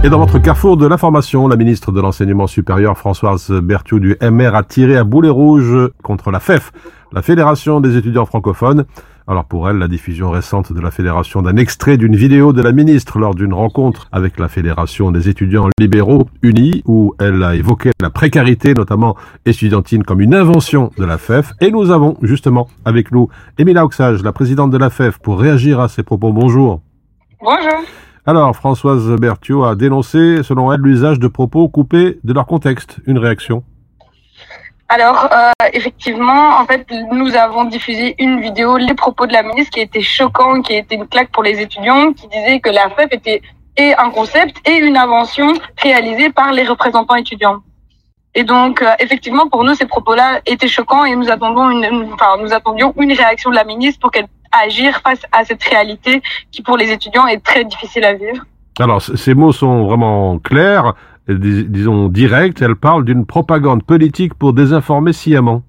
Et 0.03 0.09
dans 0.09 0.19
votre 0.19 0.39
carrefour 0.39 0.75
de 0.75 0.85
l'information, 0.85 1.47
la 1.47 1.55
ministre 1.55 1.93
de 1.93 2.01
l'Enseignement 2.01 2.47
supérieur 2.47 2.97
Françoise 2.97 3.49
Berthiaud 3.49 3.99
du 3.99 4.17
MR 4.21 4.53
a 4.55 4.63
tiré 4.63 4.97
à 4.97 5.05
boulet 5.05 5.29
rouge 5.29 5.89
contre 6.03 6.31
la 6.31 6.41
FEF, 6.41 6.73
la 7.13 7.21
Fédération 7.21 7.79
des 7.79 7.95
étudiants 7.95 8.25
francophones. 8.25 8.83
Alors 9.27 9.45
pour 9.45 9.69
elle, 9.69 9.77
la 9.77 9.87
diffusion 9.87 10.31
récente 10.31 10.73
de 10.73 10.79
la 10.79 10.91
Fédération 10.91 11.41
d'un 11.41 11.55
extrait 11.55 11.97
d'une 11.97 12.15
vidéo 12.15 12.53
de 12.53 12.61
la 12.61 12.71
ministre 12.71 13.19
lors 13.19 13.35
d'une 13.35 13.53
rencontre 13.53 14.07
avec 14.11 14.39
la 14.39 14.47
Fédération 14.47 15.11
des 15.11 15.29
étudiants 15.29 15.69
libéraux 15.79 16.27
unis, 16.41 16.81
où 16.85 17.13
elle 17.19 17.43
a 17.43 17.55
évoqué 17.55 17.91
la 18.01 18.09
précarité, 18.09 18.73
notamment 18.73 19.15
étudiantine, 19.45 20.03
comme 20.03 20.21
une 20.21 20.33
invention 20.33 20.91
de 20.97 21.05
la 21.05 21.17
FEF. 21.17 21.53
Et 21.61 21.71
nous 21.71 21.91
avons 21.91 22.17
justement 22.21 22.67
avec 22.83 23.11
nous 23.11 23.29
Émile 23.57 23.77
Auxage, 23.77 24.23
la 24.23 24.31
présidente 24.31 24.71
de 24.71 24.77
la 24.77 24.89
FEF, 24.89 25.19
pour 25.19 25.39
réagir 25.39 25.79
à 25.79 25.87
ces 25.87 26.03
propos. 26.03 26.33
Bonjour. 26.33 26.81
Bonjour. 27.41 27.79
Alors, 28.25 28.55
Françoise 28.55 29.07
Berthiaud 29.19 29.63
a 29.63 29.75
dénoncé, 29.75 30.43
selon 30.43 30.71
elle, 30.71 30.81
l'usage 30.81 31.19
de 31.19 31.27
propos 31.27 31.69
coupés 31.69 32.19
de 32.23 32.33
leur 32.33 32.45
contexte. 32.45 32.99
Une 33.07 33.17
réaction 33.17 33.63
Alors, 34.93 35.29
euh, 35.31 35.69
effectivement, 35.71 36.59
en 36.59 36.65
fait, 36.65 36.85
nous 37.13 37.33
avons 37.37 37.63
diffusé 37.63 38.13
une 38.19 38.41
vidéo, 38.41 38.75
les 38.75 38.93
propos 38.93 39.25
de 39.25 39.31
la 39.31 39.41
ministre, 39.41 39.71
qui 39.71 39.79
était 39.79 40.01
choquant, 40.01 40.61
qui 40.61 40.73
était 40.73 40.95
une 40.95 41.07
claque 41.07 41.31
pour 41.31 41.43
les 41.43 41.61
étudiants, 41.61 42.11
qui 42.11 42.27
disait 42.27 42.59
que 42.59 42.69
la 42.69 42.89
FEF 42.89 43.07
était 43.13 43.41
et 43.77 43.95
un 43.95 44.09
concept 44.09 44.57
et 44.67 44.75
une 44.75 44.97
invention 44.97 45.53
réalisée 45.77 46.29
par 46.29 46.51
les 46.51 46.65
représentants 46.65 47.15
étudiants. 47.15 47.59
Et 48.35 48.43
donc, 48.43 48.81
euh, 48.81 48.91
effectivement, 48.99 49.47
pour 49.47 49.63
nous, 49.63 49.75
ces 49.75 49.85
propos-là 49.85 50.41
étaient 50.45 50.67
choquants 50.67 51.05
et 51.05 51.15
nous 51.15 51.29
attendons 51.31 51.69
une, 51.69 52.11
enfin, 52.13 52.35
nous 52.41 52.51
attendions 52.51 52.93
une 52.97 53.13
réaction 53.13 53.49
de 53.49 53.55
la 53.55 53.63
ministre 53.63 54.01
pour 54.01 54.11
qu'elle 54.11 54.27
agir 54.51 54.99
face 55.05 55.21
à 55.31 55.45
cette 55.45 55.63
réalité 55.63 56.21
qui, 56.51 56.61
pour 56.61 56.75
les 56.75 56.91
étudiants, 56.91 57.27
est 57.27 57.41
très 57.41 57.63
difficile 57.63 58.03
à 58.03 58.13
vivre. 58.13 58.43
Alors, 58.77 59.01
ces 59.01 59.33
mots 59.35 59.53
sont 59.53 59.85
vraiment 59.85 60.37
clairs, 60.39 60.95
dis- 61.29 61.65
disons 61.65 62.07
directs. 62.09 62.61
Elle 62.61 62.75
parle 62.75 63.05
d'une 63.05 63.25
propagande 63.25 63.83
politique 63.83 64.33
pour 64.33 64.53
désinformer 64.53 65.13
sciemment. 65.13 65.63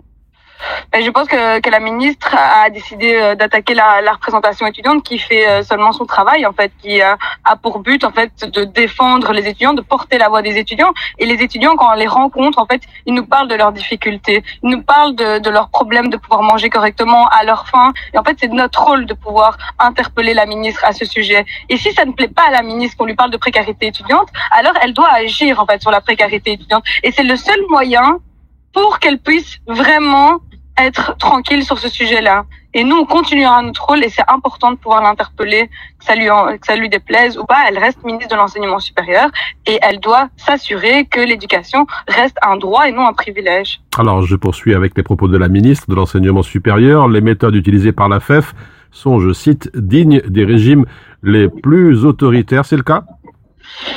Je 0.94 1.11
pense 1.11 1.27
que, 1.27 1.61
que 1.61 1.70
la 1.70 1.81
ministre 1.81 2.35
a 2.37 2.70
décidé 2.70 3.14
euh, 3.14 3.35
d'attaquer 3.35 3.75
la, 3.75 4.01
la 4.03 4.12
représentation 4.12 4.66
étudiante 4.66 5.03
qui 5.03 5.18
fait 5.18 5.48
euh, 5.48 5.62
seulement 5.62 5.92
son 5.92 6.05
travail 6.05 6.46
en 6.46 6.53
fait, 6.53 6.72
qui 6.81 7.03
euh, 7.03 7.14
a 7.44 7.57
pour 7.57 7.81
but 7.81 8.05
en 8.05 8.12
fait 8.12 8.33
de 8.51 8.64
défendre 8.64 9.33
les 9.33 9.48
étudiants, 9.48 9.75
de 9.75 9.81
porter 9.81 10.18
la 10.18 10.29
voix 10.29 10.42
des 10.42 10.59
étudiants. 10.59 10.92
Et 11.18 11.27
les 11.27 11.42
étudiants, 11.42 11.75
quand 11.77 11.90
on 11.92 11.96
les 11.96 12.07
rencontre, 12.07 12.59
en 12.59 12.66
fait, 12.66 12.83
ils 13.07 13.14
nous 13.14 13.27
parlent 13.27 13.48
de 13.48 13.55
leurs 13.55 13.72
difficultés, 13.72 14.42
ils 14.62 14.70
nous 14.70 14.83
parlent 14.83 15.14
de, 15.14 15.38
de 15.38 15.51
leurs 15.51 15.70
problèmes 15.70 16.09
de 16.09 16.16
pouvoir 16.16 16.42
manger 16.42 16.70
correctement 16.70 17.27
à 17.29 17.44
leur 17.44 17.66
faim. 17.68 17.92
Et 18.12 18.18
en 18.18 18.25
fait, 18.25 18.37
c'est 18.38 18.53
notre 18.53 18.83
rôle 18.83 19.07
de 19.07 19.14
pouvoir 19.14 19.57
interpeller 19.79 20.35
la 20.35 20.46
ministre 20.46 20.85
à 20.85 20.92
ce 20.92 21.05
sujet. 21.05 21.44
Et 21.68 21.77
si 21.77 21.92
ça 21.92 22.05
ne 22.05 22.12
plaît 22.12 22.29
pas 22.29 22.46
à 22.48 22.51
la 22.51 22.62
ministre 22.62 22.96
qu'on 22.96 23.07
lui 23.07 23.14
parle 23.14 23.31
de 23.31 23.37
précarité 23.37 23.87
étudiante, 23.87 24.29
alors 24.51 24.75
elle 24.83 24.92
doit 24.92 25.12
agir 25.12 25.61
en 25.61 25.66
fait 25.66 25.81
sur 25.81 25.90
la 25.90 26.01
précarité 26.01 26.53
étudiante. 26.53 26.85
Et 27.03 27.12
c'est 27.12 27.25
le 27.25 27.37
seul 27.37 27.61
moyen 27.68 28.18
pour 28.72 28.98
qu'elle 28.98 29.18
puisse 29.18 29.59
vraiment 29.66 30.38
être 30.78 31.16
tranquille 31.18 31.64
sur 31.64 31.78
ce 31.78 31.88
sujet-là. 31.88 32.44
Et 32.74 32.85
nous, 32.85 32.96
on 32.96 33.04
continuera 33.04 33.61
notre 33.61 33.85
rôle 33.85 34.02
et 34.02 34.08
c'est 34.08 34.24
important 34.28 34.72
de 34.72 34.76
pouvoir 34.76 35.02
l'interpeller, 35.02 35.68
que 35.98 36.04
ça 36.06 36.14
lui 36.14 36.30
en- 36.30 36.56
que 36.56 36.66
ça 36.66 36.74
lui 36.74 36.88
déplaise 36.88 37.37
ou 37.37 37.44
pas. 37.44 37.58
Elle 37.68 37.76
reste 37.78 38.02
ministre 38.02 38.30
de 38.35 38.37
l'enseignement 38.37 38.78
supérieur 38.78 39.28
et 39.66 39.78
elle 39.82 40.00
doit 40.00 40.28
s'assurer 40.38 41.04
que 41.04 41.20
l'éducation 41.20 41.87
reste 42.08 42.38
un 42.42 42.56
droit 42.56 42.88
et 42.88 42.92
non 42.92 43.06
un 43.06 43.12
privilège. 43.12 43.80
Alors, 43.98 44.22
je 44.24 44.37
poursuis 44.37 44.74
avec 44.74 44.96
les 44.96 45.02
propos 45.02 45.28
de 45.28 45.37
la 45.37 45.48
ministre 45.48 45.87
de 45.90 45.94
l'Enseignement 45.94 46.42
supérieur. 46.42 47.08
Les 47.08 47.20
méthodes 47.20 47.54
utilisées 47.54 47.92
par 47.92 48.08
la 48.08 48.20
FEF 48.20 48.54
sont, 48.90 49.20
je 49.20 49.32
cite, 49.35 49.70
dignes 49.76 50.20
des 50.26 50.44
régimes 50.46 50.87
les 51.22 51.48
plus 51.50 52.06
autoritaires. 52.06 52.64
C'est 52.64 52.76
le 52.78 52.82
cas? 52.82 53.02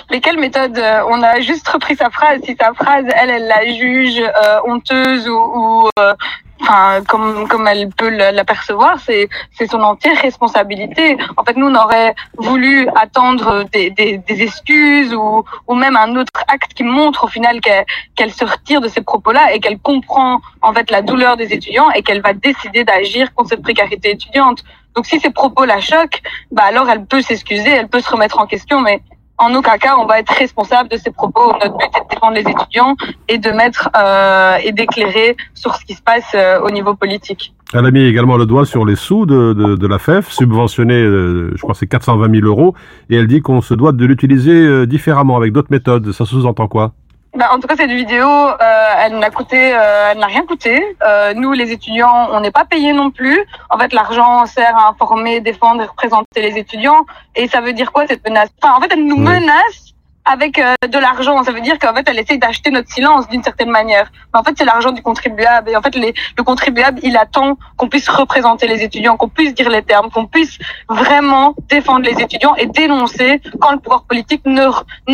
Lesquelles 0.09 0.39
méthodes 0.39 0.77
euh, 0.77 1.01
On 1.09 1.21
a 1.23 1.39
juste 1.41 1.67
repris 1.67 1.95
sa 1.95 2.09
phrase. 2.09 2.39
Si 2.45 2.55
sa 2.59 2.73
phrase, 2.73 3.05
elle, 3.15 3.29
elle 3.29 3.47
la 3.47 3.65
juge 3.65 4.19
euh, 4.19 4.59
honteuse 4.65 5.27
ou, 5.27 5.33
ou 5.33 5.89
euh, 5.99 6.13
enfin, 6.62 7.04
comme, 7.08 7.48
comme 7.48 7.68
elle 7.68 7.89
peut 7.89 8.10
la- 8.10 8.32
l'apercevoir, 8.32 9.00
c'est 9.00 9.30
c'est 9.52 9.68
son 9.70 9.82
entière 9.82 10.18
responsabilité. 10.22 11.18
En 11.38 11.44
fait, 11.44 11.56
nous, 11.58 11.68
on 11.68 11.76
aurait 11.76 12.15
voulu 12.38 12.88
attendre 12.96 13.63
des, 13.74 13.89
des, 13.91 14.18
des 14.20 14.41
excuses 14.41 15.13
ou, 15.13 15.44
ou 15.68 15.76
même 15.76 15.96
un 15.96 16.15
autre 16.15 16.32
acte 16.48 16.74
qui 16.74 16.84
montre 16.84 17.26
au 17.26 17.28
final 17.28 17.60
qu'elle 17.62 17.86
qu'elle 18.15 18.34
se 18.34 18.46
retire 18.46 18.82
de 18.82 18.88
ces 18.88 19.02
propos-là 19.02 19.54
et 19.54 19.60
qu'elle 19.60 19.80
comprend 19.80 20.41
en 20.62 20.74
fait 20.74 20.89
la 20.91 21.02
douleur 21.02 21.38
des 21.38 21.54
étudiants 21.54 21.91
et 21.91 22.02
qu'elle 22.02 22.22
va 22.22 22.34
décider 22.34 22.84
d'agir 22.84 23.34
contre 23.34 23.50
cette 23.50 23.62
précarité 23.63 24.12
étudiante. 24.12 24.63
Donc, 24.96 25.06
si 25.06 25.20
ces 25.20 25.30
propos 25.30 25.65
la 25.65 25.82
choquent, 25.82 26.22
bah 26.52 26.63
alors 26.65 26.89
elle 26.89 27.06
peut 27.06 27.22
s'excuser, 27.22 27.70
elle 27.70 27.89
peut 27.89 28.00
se 28.00 28.10
remettre 28.10 28.39
en 28.39 28.46
question, 28.48 28.80
mais 28.80 29.02
en 29.38 29.54
aucun 29.54 29.78
cas 29.78 29.95
on 29.98 30.06
va 30.06 30.19
être 30.19 30.34
responsable 30.34 30.89
de 30.89 30.98
ces 30.98 31.12
propos. 31.12 31.54
Notre 31.54 31.78
but 31.78 31.86
est 31.95 32.04
de 32.04 32.10
défendre 32.10 32.34
les 32.34 32.41
étudiants 32.41 32.95
et 33.28 33.38
de 33.38 33.50
mettre 33.52 33.89
euh, 33.98 34.58
et 34.63 34.71
d'éclairer 34.71 35.36
sur 35.54 35.76
ce 35.76 35.86
qui 35.86 35.93
se 35.93 36.02
passe 36.02 36.32
euh, 36.36 36.60
au 36.62 36.71
niveau 36.71 36.95
politique. 36.95 37.54
Elle 37.74 37.86
a 37.86 37.91
mis 37.91 38.04
également 38.04 38.38
le 38.38 38.45
doigt 38.45 38.65
sur 38.65 38.86
les 38.86 38.95
sous 38.95 39.26
de, 39.26 39.54
de, 39.54 39.76
de 39.76 39.88
la 39.88 39.98
FEF, 39.98 40.30
subventionnés, 40.30 40.93
euh, 40.93 41.52
je 41.56 41.62
crois 41.62 41.74
c'est 41.74 41.88
420 41.88 42.39
000 42.39 42.45
euros, 42.45 42.76
et 43.10 43.15
elle 43.15 43.28
dit 43.28 43.41
qu'on 43.41 43.62
se 43.62 43.74
doit 43.74 43.91
de 43.91 44.06
l'utiliser 44.06 44.54
euh, 44.54 44.86
différemment, 44.86 45.36
avec 45.36 45.52
d'autres 45.52 45.71
méthodes. 45.71 46.12
Ça 46.12 46.26
sous-entend 46.26 46.67
quoi? 46.67 46.93
Bah, 47.36 47.50
en 47.52 47.60
tout 47.60 47.67
cas, 47.67 47.76
cette 47.76 47.91
vidéo, 47.91 48.26
euh, 48.26 48.56
elle 49.00 49.19
n'a 49.19 49.30
coûté, 49.30 49.76
euh, 49.76 50.12
elle 50.12 50.19
n'a 50.19 50.28
rien 50.28 50.45
coûté. 50.45 50.82
Euh, 51.04 51.34
nous, 51.34 51.52
les 51.52 51.71
étudiants, 51.71 52.30
on 52.32 52.39
n'est 52.39 52.52
pas 52.52 52.63
payés 52.63 52.93
non 52.93 53.12
plus. 53.12 53.45
En 53.69 53.78
fait, 53.78 53.91
l'argent 53.91 54.45
sert 54.45 54.76
à 54.78 54.88
informer, 54.88 55.41
défendre 55.41 55.84
et 55.84 55.86
représenter 55.86 56.41
les 56.41 56.58
étudiants. 56.58 57.06
Et 57.36 57.50
ça 57.50 57.60
veut 57.60 57.74
dire 57.74 57.91
quoi 57.91 58.08
cette 58.08 58.24
menace? 58.26 58.50
Enfin, 58.62 58.76
en 58.78 58.82
fait, 58.82 58.89
elle 58.93 59.06
nous 59.06 59.17
menace 59.17 59.94
avec 60.25 60.59
euh, 60.59 60.73
de 60.88 60.97
l'argent. 60.97 61.43
Ça 61.43 61.51
veut 61.51 61.61
dire 61.61 61.79
qu'en 61.79 61.93
fait, 61.93 62.07
elle 62.07 62.19
essaye 62.19 62.39
d'acheter 62.39 62.71
notre 62.71 62.89
silence 62.91 63.27
d'une 63.29 63.43
certaine 63.43 63.69
manière. 63.69 64.11
En 64.33 64.43
fait, 64.43 64.53
c'est 64.57 64.65
l'argent 64.65 64.91
du 64.91 65.01
contribuable. 65.01 65.69
Et 65.69 65.75
en 65.75 65.81
fait, 65.81 65.95
le 65.95 66.43
contribuable, 66.43 66.99
il 67.03 67.15
attend 67.17 67.57
qu'on 67.77 67.88
puisse 67.88 68.09
représenter 68.09 68.67
les 68.67 68.83
étudiants, 68.83 69.17
qu'on 69.17 69.29
puisse 69.29 69.53
dire 69.53 69.69
les 69.69 69.83
termes, 69.83 70.09
qu'on 70.09 70.25
puisse 70.25 70.57
vraiment 70.89 71.55
défendre 71.69 72.05
les 72.05 72.21
étudiants 72.21 72.55
et 72.55 72.65
dénoncer 72.65 73.41
quand 73.59 73.71
le 73.71 73.79
pouvoir 73.79 74.03
politique 74.03 74.45
ne, 74.45 74.67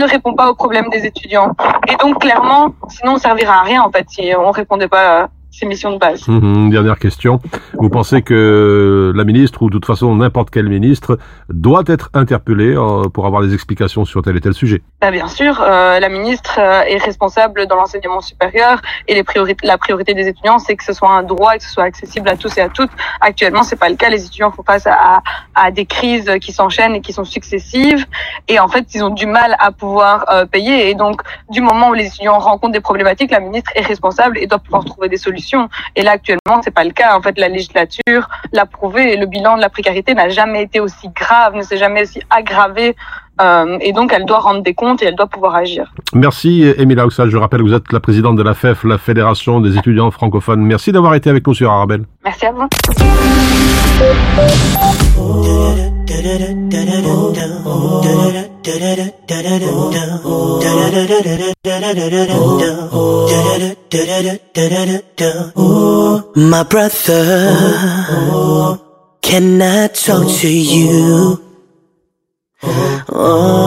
répond 0.05 0.33
pas 0.33 0.49
aux 0.49 0.55
problèmes 0.55 0.89
des 0.89 1.05
étudiants. 1.05 1.55
Et 1.87 1.95
donc, 1.97 2.21
clairement, 2.21 2.73
sinon, 2.89 3.13
on 3.13 3.17
servira 3.17 3.59
à 3.59 3.63
rien, 3.63 3.81
en 3.83 3.91
fait, 3.91 4.05
si 4.09 4.31
on 4.37 4.51
répondait 4.51 4.87
pas 4.87 5.29
à 5.51 5.57
ces 5.59 5.65
missions 5.65 5.91
de 5.91 5.97
base. 5.97 6.27
Mhm, 6.27 6.69
Dernière 6.69 6.97
question. 6.99 7.39
Vous 7.73 7.89
pensez 7.89 8.21
que 8.21 9.11
la 9.15 9.23
ministre, 9.23 9.61
ou 9.61 9.69
de 9.69 9.73
toute 9.73 9.85
façon 9.85 10.15
n'importe 10.15 10.49
quel 10.49 10.67
ministre, 10.67 11.17
doit 11.49 11.83
être 11.87 12.09
interpellé 12.13 12.75
euh, 12.75 13.09
pour 13.09 13.25
avoir 13.25 13.41
des 13.41 13.53
explications 13.53 14.05
sur 14.05 14.21
tel 14.21 14.37
et 14.37 14.41
tel 14.41 14.53
sujet? 14.53 14.81
Bah, 15.01 15.11
bien 15.11 15.27
sûr, 15.27 15.61
euh, 15.61 15.99
la 15.99 16.09
ministre 16.09 16.59
euh, 16.59 16.81
est 16.83 17.03
responsable 17.03 17.67
dans 17.67 17.75
l'enseignement 17.75 18.21
supérieur 18.21 18.81
et 19.07 19.13
les 19.15 19.23
la 19.63 19.77
priorité 19.77 20.13
des 20.13 20.27
étudiants, 20.27 20.59
c'est 20.59 20.75
que 20.75 20.83
ce 20.83 20.93
soit 20.93 21.09
un 21.09 21.23
droit 21.23 21.55
et 21.55 21.57
que 21.57 21.63
ce 21.63 21.71
soit 21.71 21.83
accessible 21.83 22.29
à 22.29 22.35
tous 22.35 22.57
et 22.57 22.61
à 22.61 22.69
toutes. 22.69 22.91
Actuellement, 23.21 23.63
c'est 23.63 23.75
pas 23.79 23.89
le 23.89 23.95
cas. 23.95 24.09
Les 24.09 24.25
étudiants 24.25 24.51
font 24.51 24.63
face 24.63 24.85
à, 24.87 25.21
à 25.55 25.71
des 25.71 25.85
crises 25.85 26.29
qui 26.41 26.51
s'enchaînent 26.51 26.95
et 26.95 27.01
qui 27.01 27.13
sont 27.13 27.23
successives, 27.23 28.05
et 28.47 28.59
en 28.59 28.67
fait, 28.67 28.93
ils 28.93 29.03
ont 29.03 29.09
du 29.09 29.25
mal 29.25 29.55
à 29.59 29.71
pouvoir 29.71 30.25
euh, 30.31 30.45
payer. 30.45 30.89
Et 30.89 30.95
donc, 30.95 31.21
du 31.49 31.61
moment 31.61 31.89
où 31.89 31.93
les 31.93 32.07
étudiants 32.07 32.39
rencontrent 32.39 32.73
des 32.73 32.81
problématiques, 32.81 33.31
la 33.31 33.39
ministre 33.39 33.71
est 33.75 33.85
responsable 33.85 34.37
et 34.37 34.47
doit 34.47 34.59
pouvoir 34.59 34.83
trouver 34.85 35.09
des 35.09 35.17
solutions. 35.17 35.40
Et 35.95 36.03
là, 36.03 36.11
actuellement, 36.11 36.61
c'est 36.63 36.73
pas 36.73 36.83
le 36.83 36.91
cas. 36.91 37.17
En 37.17 37.21
fait, 37.21 37.37
la 37.37 37.49
législature 37.49 38.29
l'a 38.53 38.65
prouvé 38.65 39.13
et 39.13 39.17
le 39.17 39.25
bilan 39.25 39.55
de 39.57 39.61
la 39.61 39.69
précarité 39.69 40.13
n'a 40.13 40.29
jamais 40.29 40.63
été 40.63 40.79
aussi 40.79 41.09
grave, 41.09 41.55
ne 41.55 41.61
s'est 41.61 41.77
jamais 41.77 42.03
aussi 42.03 42.21
aggravé. 42.29 42.95
Euh, 43.41 43.77
et 43.81 43.91
donc, 43.93 44.13
elle 44.13 44.25
doit 44.25 44.39
rendre 44.39 44.61
des 44.61 44.73
comptes 44.73 45.01
et 45.01 45.05
elle 45.05 45.15
doit 45.15 45.27
pouvoir 45.27 45.55
agir. 45.55 45.91
Merci, 46.13 46.63
Émile 46.77 46.99
Auxal. 46.99 47.29
Je 47.29 47.37
rappelle 47.37 47.61
que 47.61 47.65
vous 47.65 47.73
êtes 47.73 47.91
la 47.91 47.99
présidente 47.99 48.35
de 48.35 48.43
la 48.43 48.53
FEF, 48.53 48.83
la 48.83 48.97
Fédération 48.97 49.59
des 49.59 49.77
étudiants 49.77 50.11
francophones. 50.11 50.61
Merci 50.61 50.91
d'avoir 50.91 51.15
été 51.15 51.29
avec 51.29 51.47
nous 51.47 51.53
sur 51.53 51.71
Arabelle. 51.71 52.03
Merci 52.23 52.45
à 52.45 52.51
vous. 52.51 52.67
My 66.35 66.63
brother, 66.63 67.25
can 69.21 69.61
I 69.61 69.87
talk 69.87 70.27
to 70.41 70.49
you? 70.49 71.41
Oh, 73.13 73.57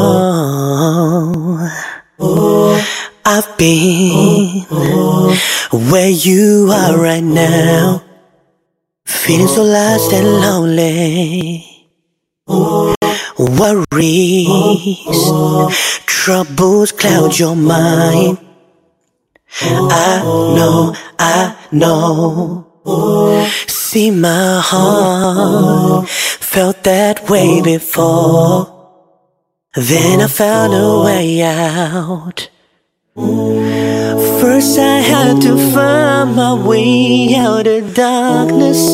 I've 3.25 3.59
been 3.59 4.63
where 5.91 6.11
you 6.11 6.71
are 6.73 6.97
right 6.97 7.23
now, 7.23 8.03
feeling 9.05 9.49
so 9.49 9.63
lost 9.65 10.13
and 10.13 10.27
lonely. 10.27 11.74
Worries, 13.39 14.17
troubles 16.07 16.93
cloud 16.93 17.39
your 17.39 17.57
mind. 17.57 18.39
I 19.61 20.21
know, 20.23 20.95
I 21.19 21.57
know. 21.73 22.67
See, 23.67 24.11
my 24.11 24.61
heart 24.63 26.09
felt 26.09 26.83
that 26.85 27.29
way 27.31 27.63
before. 27.63 28.71
Then 29.75 30.21
I 30.21 30.27
found 30.27 30.75
a 30.75 31.03
way 31.05 31.43
out. 31.43 32.51
First, 33.17 34.77
I 34.77 34.99
had 34.99 35.41
to 35.43 35.57
find 35.73 36.35
my 36.35 36.55
way 36.55 37.33
out 37.37 37.65
of 37.65 37.95
darkness. 37.95 38.91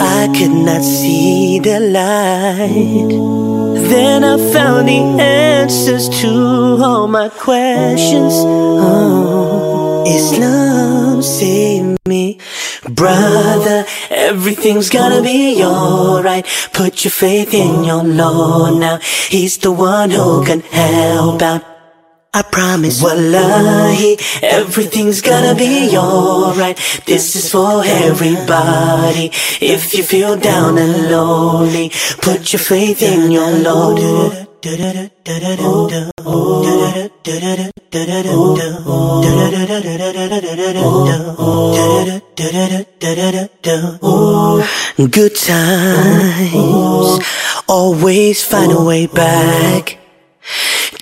I 0.00 0.32
could 0.34 0.50
not 0.50 0.82
see 0.82 1.58
the 1.58 1.78
light. 1.78 3.10
Then 3.90 4.24
I 4.24 4.38
found 4.50 4.88
the 4.88 5.20
answers 5.22 6.08
to 6.22 6.78
all 6.82 7.06
my 7.06 7.28
questions. 7.28 8.32
Oh, 8.34 10.04
Islam 10.06 11.20
saved 11.20 11.98
me. 12.06 12.38
Brother, 12.88 13.84
everything's 14.08 14.88
gonna 14.88 15.20
be 15.20 15.62
alright. 15.62 16.46
Put 16.72 17.04
your 17.04 17.12
faith 17.12 17.52
in 17.52 17.84
your 17.84 18.02
Lord 18.02 18.80
now. 18.80 19.00
He's 19.28 19.58
the 19.58 19.70
one 19.70 20.10
who 20.10 20.42
can 20.46 20.60
help 20.60 21.42
out. 21.42 21.71
I 22.34 22.40
promise, 22.40 23.02
wallahi, 23.02 24.16
everything's 24.40 25.20
gonna 25.20 25.54
be 25.54 25.94
alright. 25.94 26.78
This 27.04 27.36
is 27.36 27.50
for 27.50 27.84
everybody. 27.84 29.30
If 29.60 29.92
you 29.92 30.02
feel 30.02 30.38
down 30.38 30.78
and 30.78 31.10
lonely, 31.10 31.92
put 32.22 32.54
your 32.54 32.60
faith 32.60 33.02
in 33.02 33.30
your 33.30 33.50
Lord. 33.50 34.48
Good 45.10 45.34
times 45.36 47.20
always 47.68 48.42
find 48.42 48.72
a 48.72 48.80
way 48.80 49.06
back. 49.06 49.98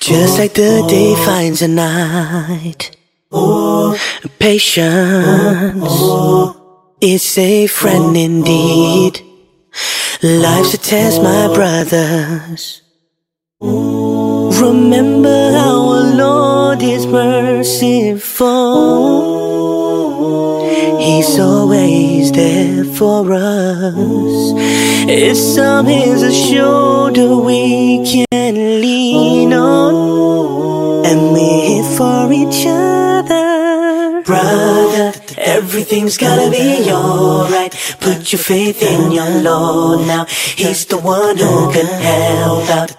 Just 0.00 0.38
like 0.38 0.54
the 0.54 0.82
day 0.88 1.12
oh. 1.14 1.24
finds 1.26 1.60
a 1.60 1.68
night. 1.68 2.96
Oh. 3.30 3.98
Patience 4.38 5.78
oh. 5.82 6.94
is 7.02 7.36
a 7.36 7.66
friend 7.66 8.16
indeed. 8.16 9.20
Life's 10.22 10.72
a 10.72 10.78
test, 10.78 11.22
my 11.22 11.52
brothers. 11.54 12.80
Remember 13.60 15.52
our 15.54 16.02
Lord 16.16 16.82
is 16.82 17.06
merciful. 17.06 18.40
He's 21.20 21.38
always 21.38 22.32
there 22.32 22.82
for 22.82 23.30
us. 23.30 24.54
It's 25.06 25.58
on 25.58 25.84
his 25.84 26.34
shoulder 26.34 27.36
we 27.36 28.02
can 28.06 28.54
lean 28.80 29.52
on. 29.52 31.04
And 31.04 31.32
we're 31.34 31.66
here 31.68 31.96
for 31.98 32.32
each 32.32 32.64
other. 32.66 34.22
Brother, 34.22 35.12
everything's 35.36 36.16
gonna 36.16 36.50
be 36.50 36.90
alright. 36.90 37.74
Put 38.10 38.32
your 38.32 38.40
faith 38.40 38.82
in 38.82 39.12
your 39.12 39.30
Lord 39.40 40.04
now. 40.04 40.24
He's 40.26 40.84
the 40.86 40.98
one 40.98 41.36
who 41.36 41.72
can 41.72 41.86
help 41.86 42.68
out. 42.68 42.90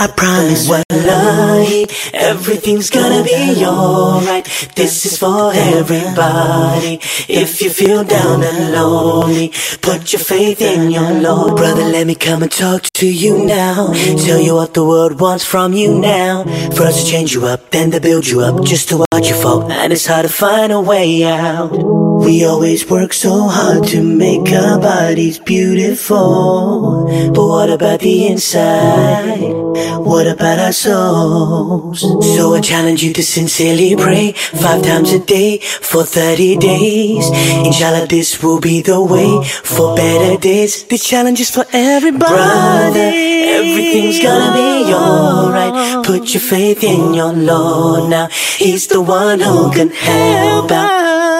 I 0.00 0.06
promise, 0.06 0.66
wallahi, 0.66 1.86
everything's 2.14 2.88
gonna 2.88 3.22
be 3.24 3.62
alright. 3.62 4.46
This 4.74 5.04
is 5.04 5.18
for 5.18 5.52
everybody. 5.52 6.98
If 7.28 7.60
you 7.60 7.68
feel 7.68 8.04
down 8.04 8.42
and 8.42 8.72
lonely, 8.72 9.52
put 9.82 10.14
your 10.14 10.20
faith 10.20 10.62
in 10.62 10.90
your 10.92 11.12
Lord. 11.12 11.56
Brother, 11.56 11.84
let 11.84 12.06
me 12.06 12.14
come 12.14 12.42
and 12.42 12.50
talk 12.50 12.84
to 12.94 13.06
you 13.06 13.44
now. 13.44 13.92
Tell 14.24 14.40
you 14.40 14.54
what 14.54 14.72
the 14.72 14.84
world 14.84 15.20
wants 15.20 15.44
from 15.44 15.74
you 15.74 15.98
now. 15.98 16.44
First 16.72 17.04
to 17.04 17.12
change 17.12 17.34
you 17.34 17.44
up, 17.44 17.70
then 17.70 17.90
to 17.90 18.00
build 18.00 18.26
you 18.26 18.40
up, 18.40 18.64
just 18.64 18.88
to 18.88 19.04
watch 19.12 19.28
you 19.28 19.34
fall. 19.34 19.70
And 19.70 19.92
it's 19.92 20.06
hard 20.06 20.24
to 20.24 20.32
find 20.32 20.72
a 20.72 20.80
way 20.80 21.24
out. 21.24 22.07
We 22.24 22.44
always 22.44 22.88
work 22.88 23.12
so 23.12 23.48
hard 23.48 23.84
to 23.88 24.02
make 24.02 24.52
our 24.52 24.78
bodies 24.78 25.38
beautiful. 25.38 27.06
But 27.34 27.46
what 27.46 27.70
about 27.70 28.00
the 28.00 28.26
inside? 28.26 29.54
What 29.98 30.26
about 30.26 30.58
our 30.58 30.72
souls? 30.72 32.00
So 32.36 32.54
I 32.54 32.60
challenge 32.60 33.02
you 33.02 33.12
to 33.14 33.22
sincerely 33.22 33.94
pray 33.96 34.32
five 34.32 34.82
times 34.82 35.12
a 35.12 35.18
day 35.20 35.58
for 35.58 36.04
30 36.04 36.56
days. 36.56 37.24
Inshallah, 37.66 38.06
this 38.06 38.42
will 38.42 38.60
be 38.60 38.82
the 38.82 39.00
way 39.02 39.44
for 39.64 39.94
better 39.96 40.36
days. 40.40 40.84
The 40.84 40.98
challenge 40.98 41.40
is 41.40 41.50
for 41.50 41.64
everybody. 41.72 42.34
Brother, 42.34 43.10
everything's 43.58 44.20
gonna 44.20 44.52
be 44.56 44.92
alright. 44.92 46.04
Put 46.04 46.34
your 46.34 46.40
faith 46.42 46.82
in 46.82 47.14
your 47.14 47.32
Lord 47.32 48.10
now. 48.10 48.28
He's 48.58 48.86
the 48.88 49.00
one 49.00 49.40
who 49.40 49.70
can 49.72 49.90
help 49.90 50.70
out. 50.72 51.37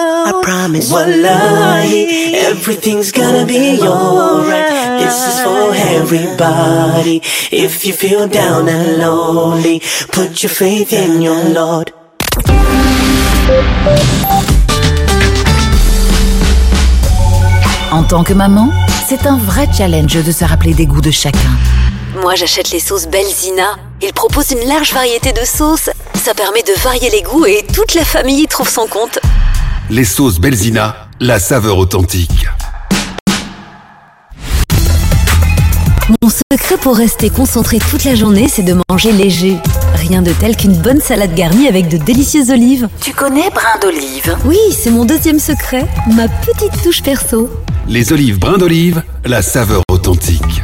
I 0.49 0.51
promise, 0.51 0.91
wallahi, 0.91 2.33
everything's 2.35 3.11
gonna 3.11 3.45
be 3.45 3.79
alright. 3.81 4.99
This 4.99 5.27
is 5.27 5.39
for 5.41 5.75
everybody. 5.75 7.21
If 7.51 7.85
you 7.85 7.93
feel 7.93 8.27
down 8.27 8.67
and 8.67 8.97
lonely, 8.97 9.79
put 10.11 10.41
your 10.41 10.49
faith 10.49 10.91
in 10.91 11.21
your 11.21 11.43
Lord. 11.53 11.91
En 17.91 18.03
tant 18.03 18.23
que 18.23 18.33
maman, 18.33 18.71
c'est 19.07 19.27
un 19.27 19.37
vrai 19.37 19.67
challenge 19.71 20.23
de 20.23 20.31
se 20.31 20.45
rappeler 20.45 20.73
des 20.73 20.87
goûts 20.87 21.01
de 21.01 21.11
chacun. 21.11 21.55
Moi, 22.21 22.33
j'achète 22.33 22.71
les 22.71 22.79
sauces 22.79 23.07
Belzina. 23.07 23.75
Ils 24.01 24.13
proposent 24.13 24.51
une 24.51 24.67
large 24.67 24.93
variété 24.93 25.31
de 25.31 25.45
sauces. 25.45 25.91
Ça 26.15 26.33
permet 26.33 26.63
de 26.63 26.73
varier 26.81 27.11
les 27.11 27.21
goûts 27.21 27.45
et 27.45 27.63
toute 27.71 27.93
la 27.93 28.03
famille 28.03 28.41
y 28.41 28.47
trouve 28.47 28.69
son 28.69 28.87
compte. 28.87 29.19
Les 29.91 30.03
sauces 30.03 30.39
Belzina, 30.39 31.07
la 31.19 31.39
saveur 31.39 31.79
authentique. 31.79 32.47
Mon 36.21 36.29
secret 36.29 36.77
pour 36.79 36.95
rester 36.95 37.31
concentré 37.31 37.79
toute 37.79 38.03
la 38.03 38.13
journée, 38.13 38.47
c'est 38.47 38.61
de 38.61 38.75
manger 38.87 39.11
léger. 39.11 39.57
Rien 39.95 40.21
de 40.21 40.31
tel 40.31 40.55
qu'une 40.55 40.77
bonne 40.77 41.01
salade 41.01 41.33
garnie 41.33 41.67
avec 41.67 41.87
de 41.87 41.97
délicieuses 41.97 42.51
olives. 42.51 42.87
Tu 43.01 43.13
connais 43.13 43.49
brin 43.49 43.79
d'olive? 43.81 44.37
Oui, 44.45 44.59
c'est 44.71 44.91
mon 44.91 45.05
deuxième 45.05 45.39
secret, 45.39 45.87
ma 46.15 46.27
petite 46.27 46.83
touche 46.83 47.01
perso. 47.01 47.49
Les 47.87 48.13
olives 48.13 48.37
brins 48.37 48.59
d'olive, 48.59 49.01
la 49.25 49.41
saveur 49.41 49.81
authentique. 49.89 50.61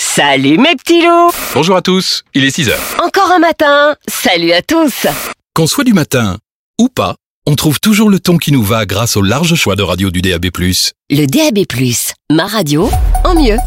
Salut 0.00 0.56
mes 0.56 0.74
petits 0.74 1.02
loups 1.02 1.30
Bonjour 1.54 1.76
à 1.76 1.82
tous, 1.82 2.24
il 2.34 2.44
est 2.44 2.50
6 2.50 2.70
heures. 2.70 2.96
Encore 3.04 3.30
un 3.30 3.38
matin 3.38 3.94
Salut 4.08 4.52
à 4.52 4.62
tous 4.62 5.06
Qu'on 5.54 5.66
soit 5.66 5.84
du 5.84 5.92
matin 5.92 6.38
ou 6.80 6.88
pas, 6.88 7.16
on 7.47 7.55
trouve 7.55 7.79
toujours 7.79 8.09
le 8.09 8.19
ton 8.19 8.37
qui 8.37 8.51
nous 8.51 8.63
va 8.63 8.85
grâce 8.85 9.17
au 9.17 9.21
large 9.21 9.55
choix 9.55 9.75
de 9.75 9.83
radio 9.83 10.09
du 10.09 10.21
DAB+. 10.21 10.45
Le 11.09 11.25
DAB+, 11.25 11.65
ma 12.31 12.47
radio, 12.47 12.89
en 13.25 13.35
mieux. 13.35 13.57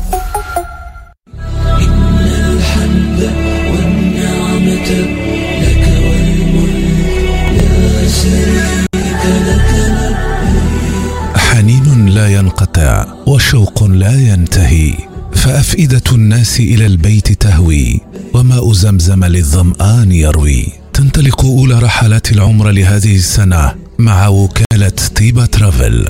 حنين 11.37 12.09
لا 12.09 12.29
ينقطع 12.29 13.07
وشوق 13.27 13.85
لا 13.85 14.21
ينتهي 14.33 14.95
فافئده 15.33 16.13
الناس 16.13 16.61
الى 16.61 16.87
البيت 16.87 17.33
تهوي 17.33 18.01
وماء 18.35 18.73
زمزم 18.73 19.25
للظمان 19.25 20.13
يروي 20.13 20.80
تنطلق 20.94 21.46
أولى 21.46 21.80
رحلات 21.80 22.32
العمر 22.32 22.72
لهذه 22.72 23.16
السنة 23.16 23.76
مع 24.00 24.28
وكالة 24.28 24.92
طيبة 25.20 25.46
ترافل. 25.46 26.08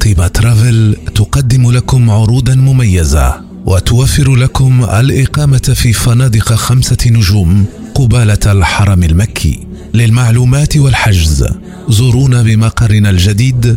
طيبة 0.00 0.28
ترافل 0.28 0.96
تقدم 1.14 1.70
لكم 1.70 2.10
عروضا 2.10 2.54
مميزة 2.54 3.40
وتوفر 3.66 4.36
لكم 4.36 4.84
الإقامة 4.84 5.58
في 5.74 5.92
فنادق 5.92 6.52
خمسة 6.54 6.96
نجوم 7.06 7.64
قبالة 7.94 8.52
الحرم 8.52 9.02
المكي. 9.02 9.66
للمعلومات 9.94 10.76
والحجز 10.76 11.46
زورونا 11.88 12.42
بمقرنا 12.42 13.10
الجديد 13.10 13.76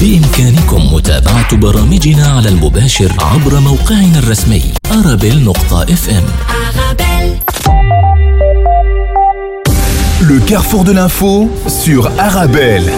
بإمكانكم 0.00 0.94
متابعة 0.94 1.56
برامجنا 1.56 2.26
على 2.26 2.48
المباشر 2.48 3.12
عبر 3.20 3.60
موقعنا 3.60 4.18
الرسمي 4.18 4.62
أرابيل 4.92 5.44
نقطة 5.44 5.82
اف 5.82 6.10
ام 6.10 6.24
Le 10.30 10.38
carrefour 10.40 10.84
de 10.84 10.92
l'info 10.92 11.50
sur 11.68 12.06
Arabelle. 12.18 12.90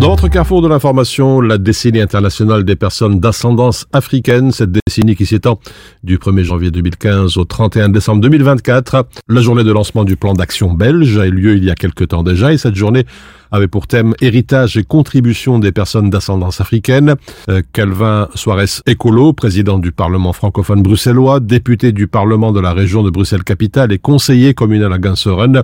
Dans 0.00 0.10
votre 0.10 0.28
carrefour 0.28 0.60
de 0.60 0.68
l'information, 0.68 1.40
la 1.40 1.56
décennie 1.56 2.00
internationale 2.02 2.62
des 2.64 2.76
personnes 2.76 3.18
d'ascendance 3.18 3.86
africaine, 3.94 4.52
cette 4.52 4.70
décennie 4.86 5.16
qui 5.16 5.24
s'étend 5.24 5.58
du 6.04 6.18
1er 6.18 6.42
janvier 6.42 6.70
2015 6.70 7.38
au 7.38 7.44
31 7.46 7.88
décembre 7.88 8.20
2024. 8.20 9.06
La 9.30 9.40
journée 9.40 9.64
de 9.64 9.72
lancement 9.72 10.04
du 10.04 10.16
plan 10.16 10.34
d'action 10.34 10.74
belge 10.74 11.16
a 11.16 11.26
eu 11.26 11.30
lieu 11.30 11.56
il 11.56 11.64
y 11.64 11.70
a 11.70 11.74
quelque 11.74 12.04
temps 12.04 12.22
déjà 12.22 12.52
et 12.52 12.58
cette 12.58 12.76
journée 12.76 13.06
avait 13.51 13.67
pour 13.67 13.87
thème 13.87 14.13
héritage 14.21 14.77
et 14.77 14.83
contribution 14.83 15.59
des 15.59 15.71
personnes 15.71 16.09
d'ascendance 16.09 16.61
africaine. 16.61 17.15
Euh, 17.49 17.61
Calvin 17.73 18.27
Suarez 18.35 18.81
Écolo, 18.85 19.33
président 19.33 19.77
du 19.77 19.91
Parlement 19.91 20.33
francophone 20.33 20.81
bruxellois, 20.81 21.39
député 21.39 21.91
du 21.91 22.07
Parlement 22.07 22.51
de 22.51 22.59
la 22.59 22.73
région 22.73 23.03
de 23.03 23.09
Bruxelles-Capitale 23.09 23.91
et 23.91 23.99
conseiller 23.99 24.53
communal 24.53 24.93
à 24.93 24.97
Ganseren. 24.97 25.63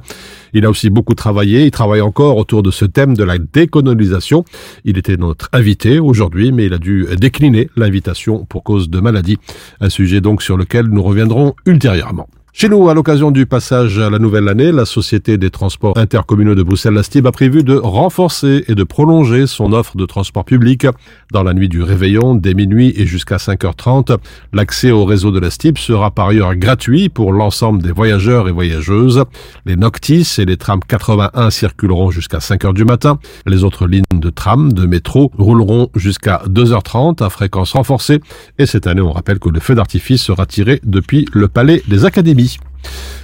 Il 0.54 0.66
a 0.66 0.70
aussi 0.70 0.90
beaucoup 0.90 1.16
travaillé, 1.16 1.66
il 1.66 1.72
travaille 1.72 2.02
encore 2.02 2.38
autour 2.38 2.64
de 2.64 2.72
ce 2.72 2.86
thème 2.86 3.16
de 3.16 3.24
la 3.24 3.38
décolonisation. 3.38 4.44
Il 4.86 4.98
était 4.98 5.18
notre 5.18 5.50
invité 5.54 6.00
aujourd'hui, 6.00 6.52
mais 6.52 6.66
il 6.66 6.74
a 6.74 6.78
dû 6.78 7.08
décliner 7.20 7.70
l'invitation 7.76 8.46
pour 8.46 8.64
cause 8.64 8.90
de 8.90 9.00
maladie. 9.00 9.38
Un 9.82 9.90
sujet 9.90 10.22
donc 10.22 10.42
sur 10.42 10.58
lequel 10.58 10.88
nous 10.88 11.04
reviendrons 11.04 11.56
ultérieurement. 11.66 12.28
Chez 12.60 12.70
nous, 12.70 12.90
à 12.90 12.96
l'occasion 12.96 13.30
du 13.30 13.46
passage 13.46 14.00
à 14.00 14.10
la 14.10 14.18
nouvelle 14.18 14.50
année, 14.50 14.72
la 14.72 14.86
Société 14.86 15.38
des 15.38 15.52
transports 15.52 15.96
intercommunaux 15.96 16.56
de 16.56 16.64
Bruxelles-Lastib 16.64 17.28
a 17.28 17.32
prévu 17.32 17.64
de 17.64 17.76
renforcer 17.76 18.66
et 18.68 18.74
de 18.74 18.84
prolonger 18.84 19.46
son 19.46 19.74
offre 19.74 19.96
de 19.96 20.08
transport 20.08 20.44
public. 20.44 20.88
Dans 21.32 21.44
la 21.44 21.54
nuit 21.54 21.70
du 21.70 21.84
réveillon, 21.84 22.34
dès 22.34 22.56
minuit 22.56 22.96
et 22.98 23.06
jusqu'à 23.06 23.36
5h30, 23.36 24.18
l'accès 24.54 24.90
au 24.90 25.06
réseau 25.06 25.30
de 25.30 25.40
Lastib 25.40 25.78
sera 25.78 26.10
par 26.10 26.30
ailleurs 26.30 26.56
gratuit 26.56 27.10
pour 27.10 27.32
l'ensemble 27.32 27.84
des 27.84 27.92
voyageurs 27.92 28.50
et 28.50 28.52
voyageuses. 28.52 29.24
Les 29.68 29.76
Noctis 29.76 30.28
et 30.40 30.46
les 30.46 30.58
trams 30.58 30.80
81 30.80 31.52
circuleront 31.52 32.10
jusqu'à 32.10 32.40
5h 32.40 32.74
du 32.74 32.86
matin. 32.86 33.20
Les 33.46 33.64
autres 33.64 33.86
lignes 33.86 34.02
de 34.12 34.32
tram, 34.32 34.74
de 34.74 34.88
métro, 34.88 35.32
rouleront 35.38 35.92
jusqu'à 35.94 36.42
2h30 36.48 37.24
à 37.24 37.30
fréquence 37.30 37.74
renforcée. 37.74 38.20
Et 38.58 38.66
cette 38.66 38.88
année, 38.88 39.02
on 39.02 39.12
rappelle 39.12 39.38
que 39.38 39.50
le 39.50 39.60
feu 39.60 39.76
d'artifice 39.76 40.24
sera 40.24 40.48
tiré 40.48 40.82
depuis 40.84 41.28
le 41.34 41.48
Palais 41.48 41.84
des 41.88 42.04
Académies. 42.04 42.47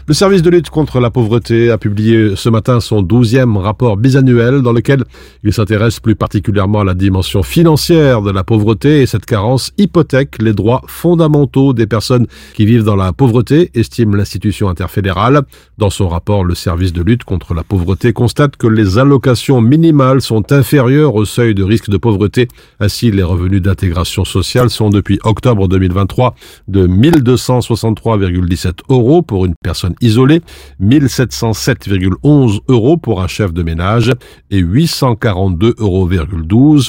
Le 0.06 0.14
service 0.14 0.42
de 0.42 0.50
lutte 0.50 0.70
contre 0.70 1.00
la 1.00 1.10
pauvreté 1.10 1.72
a 1.72 1.78
publié 1.78 2.36
ce 2.36 2.50
matin 2.50 2.82
son 2.82 3.02
douzième 3.02 3.56
rapport 3.56 3.96
bisannuel 3.96 4.62
dans 4.62 4.74
lequel 4.74 5.06
il 5.46 5.54
s'intéresse 5.54 6.02
plus 6.02 6.16
particulièrement 6.16 6.82
à 6.82 6.84
la 6.84 6.94
dimension 6.94 7.42
financière 7.42 8.22
de 8.22 8.30
la 8.30 8.44
pauvreté 8.44 9.02
et 9.02 9.06
cette 9.06 9.26
carence 9.26 9.72
hypothèque 9.78 10.42
les 10.42 10.52
droits 10.52 10.82
fondamentaux 10.88 11.72
des 11.72 11.88
personnes 11.88 12.28
qui 12.54 12.66
vivent 12.66 12.84
dans 12.84 12.98
la 12.98 13.14
pauvreté, 13.14 13.72
estime 13.76 14.18
l'institution 14.18 14.68
interfédérale. 14.68 15.44
Dans 15.78 15.90
son 15.90 16.10
rapport, 16.10 16.44
le 16.44 16.56
service 16.56 16.92
de 16.92 17.02
lutte 17.02 17.24
contre 17.24 17.54
la 17.54 17.64
pauvreté 17.64 18.12
constate 18.12 18.58
que 18.58 18.68
les 18.68 18.98
allocations 18.98 19.62
minimales 19.62 20.22
sont 20.22 20.52
inférieures 20.52 21.16
au 21.16 21.24
seuil 21.24 21.56
de 21.56 21.64
risque 21.64 21.90
de 21.90 21.98
pauvreté. 21.98 22.50
Ainsi, 22.82 23.10
les 23.10 23.24
revenus 23.24 23.62
d'intégration 23.62 24.26
sociale 24.26 24.70
sont 24.70 24.90
depuis 24.90 25.20
octobre 25.24 25.68
2023 25.68 26.36
de 26.68 26.88
1263,17 26.88 28.80
euros 28.90 29.22
pour 29.22 29.43
une 29.46 29.56
personne 29.62 29.96
isolée, 30.02 30.42
1707,11 30.82 32.60
euros 32.68 32.98
pour 32.98 33.22
un 33.22 33.28
chef 33.28 33.54
de 33.54 33.64
ménage 33.64 34.12
et 34.52 34.62
842,12 34.62 35.74
euros 35.80 36.10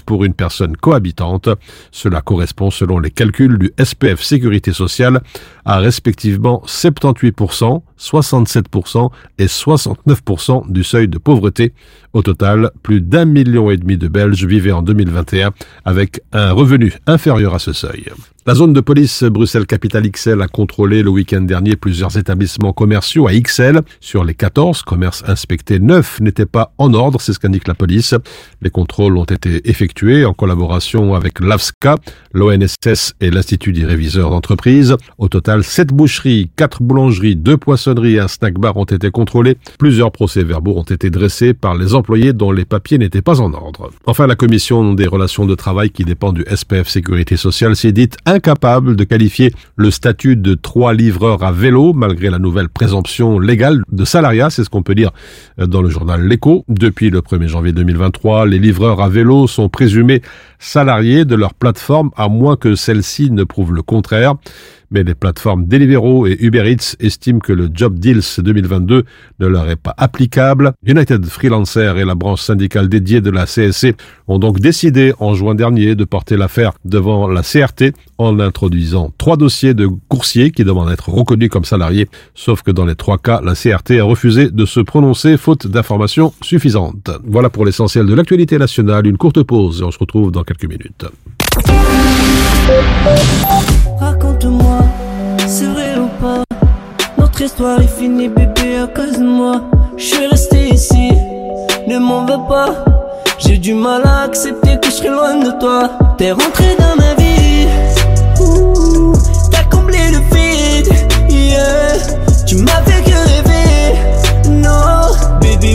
pour 0.04 0.24
une 0.24 0.34
personne 0.34 0.76
cohabitante. 0.76 1.48
Cela 1.90 2.20
correspond, 2.20 2.70
selon 2.70 2.98
les 2.98 3.10
calculs 3.10 3.58
du 3.58 3.72
SPF 3.82 4.22
Sécurité 4.22 4.72
sociale, 4.72 5.20
à 5.64 5.78
respectivement 5.78 6.62
78%, 6.66 7.82
67% 8.04 9.10
et 9.38 9.46
69% 9.46 10.70
du 10.70 10.84
seuil 10.84 11.08
de 11.08 11.18
pauvreté. 11.18 11.72
Au 12.12 12.22
total, 12.22 12.70
plus 12.82 13.00
d'un 13.00 13.24
million 13.24 13.70
et 13.70 13.76
demi 13.76 13.96
de 13.96 14.08
Belges 14.08 14.44
vivaient 14.44 14.72
en 14.72 14.82
2021 14.82 15.52
avec 15.84 16.20
un 16.32 16.52
revenu 16.52 16.92
inférieur 17.06 17.54
à 17.54 17.58
ce 17.58 17.72
seuil. 17.72 18.04
La 18.46 18.54
zone 18.54 18.74
de 18.74 18.80
police 18.80 19.22
Bruxelles-Capitale 19.22 20.10
XL 20.10 20.42
a 20.42 20.48
contrôlé 20.48 21.02
le 21.02 21.08
week-end 21.08 21.40
dernier 21.40 21.76
plusieurs 21.76 22.18
établissements 22.18 22.74
commerciaux 22.74 23.26
à 23.26 23.32
XL. 23.32 23.80
Sur 24.00 24.22
les 24.22 24.34
14 24.34 24.82
commerces 24.82 25.24
inspectés, 25.26 25.78
9 25.78 26.20
n'étaient 26.20 26.44
pas 26.44 26.74
en 26.76 26.92
ordre, 26.92 27.22
c'est 27.22 27.32
ce 27.32 27.38
qu'indique 27.38 27.66
la 27.66 27.72
police. 27.72 28.14
Les 28.60 28.68
contrôles 28.68 29.16
ont 29.16 29.24
été 29.24 29.66
effectués 29.66 30.26
en 30.26 30.34
collaboration 30.34 31.14
avec 31.14 31.40
l'AFSCA, 31.40 31.96
l'ONSS 32.34 33.14
et 33.22 33.30
l'Institut 33.30 33.72
des 33.72 33.86
réviseurs 33.86 34.28
d'entreprise. 34.28 34.94
Au 35.16 35.28
total, 35.28 35.64
7 35.64 35.88
boucheries, 35.88 36.50
4 36.56 36.82
boulangeries, 36.82 37.36
2 37.36 37.56
un 37.98 38.28
snack 38.28 38.54
bar 38.54 38.76
ont 38.76 38.84
été 38.84 39.10
contrôlés. 39.10 39.56
Plusieurs 39.78 40.12
procès-verbaux 40.12 40.76
ont 40.76 40.82
été 40.82 41.10
dressés 41.10 41.54
par 41.54 41.74
les 41.74 41.94
employés 41.94 42.32
dont 42.32 42.52
les 42.52 42.64
papiers 42.64 42.98
n'étaient 42.98 43.22
pas 43.22 43.40
en 43.40 43.52
ordre. 43.52 43.90
Enfin, 44.06 44.26
la 44.26 44.36
commission 44.36 44.94
des 44.94 45.06
relations 45.06 45.46
de 45.46 45.54
travail 45.54 45.90
qui 45.90 46.04
dépend 46.04 46.32
du 46.32 46.44
SPF 46.54 46.88
Sécurité 46.88 47.36
sociale 47.36 47.76
s'est 47.76 47.92
dite 47.92 48.16
incapable 48.26 48.96
de 48.96 49.04
qualifier 49.04 49.52
le 49.76 49.90
statut 49.90 50.36
de 50.36 50.54
trois 50.54 50.92
livreurs 50.94 51.42
à 51.42 51.52
vélo 51.52 51.92
malgré 51.92 52.30
la 52.30 52.38
nouvelle 52.38 52.68
présomption 52.68 53.38
légale 53.38 53.82
de 53.90 54.04
salariat, 54.04 54.50
c'est 54.50 54.64
ce 54.64 54.70
qu'on 54.70 54.82
peut 54.82 54.94
dire 54.94 55.10
dans 55.58 55.82
le 55.82 55.88
journal 55.88 56.26
L'Echo. 56.26 56.64
Depuis 56.68 57.10
le 57.10 57.20
1er 57.20 57.48
janvier 57.48 57.72
2023, 57.72 58.46
les 58.46 58.58
livreurs 58.58 59.00
à 59.00 59.08
vélo 59.08 59.46
sont 59.46 59.68
présumés 59.68 60.22
salariés 60.64 61.24
de 61.24 61.34
leur 61.34 61.54
plateforme 61.54 62.10
à 62.16 62.28
moins 62.28 62.56
que 62.56 62.74
celle-ci 62.74 63.30
ne 63.30 63.44
prouve 63.44 63.72
le 63.72 63.82
contraire 63.82 64.34
mais 64.94 65.02
les 65.02 65.16
plateformes 65.16 65.66
Deliveroo 65.66 66.26
et 66.26 66.36
Uber 66.40 66.70
Eats 66.70 66.94
estiment 67.00 67.40
que 67.40 67.52
le 67.52 67.68
Job 67.74 67.98
Deals 67.98 68.22
2022 68.38 69.04
ne 69.40 69.46
leur 69.46 69.68
est 69.68 69.76
pas 69.76 69.92
applicable. 69.98 70.72
United 70.86 71.26
Freelancer 71.26 71.98
et 71.98 72.04
la 72.04 72.14
branche 72.14 72.42
syndicale 72.42 72.88
dédiée 72.88 73.20
de 73.20 73.30
la 73.30 73.44
CSC 73.44 73.96
ont 74.28 74.38
donc 74.38 74.60
décidé 74.60 75.12
en 75.18 75.34
juin 75.34 75.56
dernier 75.56 75.96
de 75.96 76.04
porter 76.04 76.36
l'affaire 76.36 76.72
devant 76.84 77.26
la 77.26 77.42
CRT 77.42 77.92
en 78.18 78.38
introduisant 78.38 79.12
trois 79.18 79.36
dossiers 79.36 79.74
de 79.74 79.88
coursiers 80.08 80.52
qui 80.52 80.62
demandent 80.62 80.88
d'être 80.88 81.08
reconnus 81.08 81.50
comme 81.50 81.64
salariés, 81.64 82.08
sauf 82.34 82.62
que 82.62 82.70
dans 82.70 82.86
les 82.86 82.94
trois 82.94 83.18
cas, 83.18 83.40
la 83.42 83.54
CRT 83.54 83.98
a 83.98 84.04
refusé 84.04 84.48
de 84.48 84.64
se 84.64 84.78
prononcer 84.78 85.36
faute 85.36 85.66
d'informations 85.66 86.32
suffisantes. 86.40 87.10
Voilà 87.24 87.50
pour 87.50 87.66
l'essentiel 87.66 88.06
de 88.06 88.14
l'actualité 88.14 88.58
nationale, 88.58 89.08
une 89.08 89.16
courte 89.16 89.42
pause 89.42 89.80
et 89.80 89.84
on 89.84 89.90
se 89.90 89.98
retrouve 89.98 90.30
dans 90.30 90.44
quelques 90.44 90.53
minutes. 90.62 91.04
Raconte-moi, 94.00 94.78
c'est 95.46 95.66
vrai 95.66 95.96
ou 95.98 96.08
pas? 96.20 96.42
Notre 97.18 97.40
histoire 97.42 97.80
est 97.80 97.88
finie 97.98 98.28
bébé 98.28 98.78
à 98.82 98.86
cause 98.86 99.18
de 99.18 99.24
moi. 99.24 99.62
Je 99.96 100.04
suis 100.04 100.26
resté 100.26 100.68
ici, 100.68 101.10
ne 101.88 101.98
m'en 101.98 102.24
veux 102.24 102.46
pas. 102.48 102.84
J'ai 103.38 103.58
du 103.58 103.74
mal 103.74 104.02
à 104.04 104.22
accepter 104.22 104.78
que 104.80 104.86
je 104.86 104.92
serai 104.92 105.08
loin 105.08 105.36
de 105.36 105.50
toi. 105.58 105.90
T'es 106.18 106.32
rentré 106.32 106.76
dans 106.78 106.96
ma 106.96 107.14
vie. 107.14 107.66
T'as 109.50 109.64
comblé 109.64 109.98
le 110.12 110.18
vide. 110.34 110.92
Tu 112.46 112.56
m'as 112.56 112.82
fait 112.84 113.02
que 113.02 113.16
rêver 113.28 114.50
Non, 114.50 115.12
baby, 115.40 115.73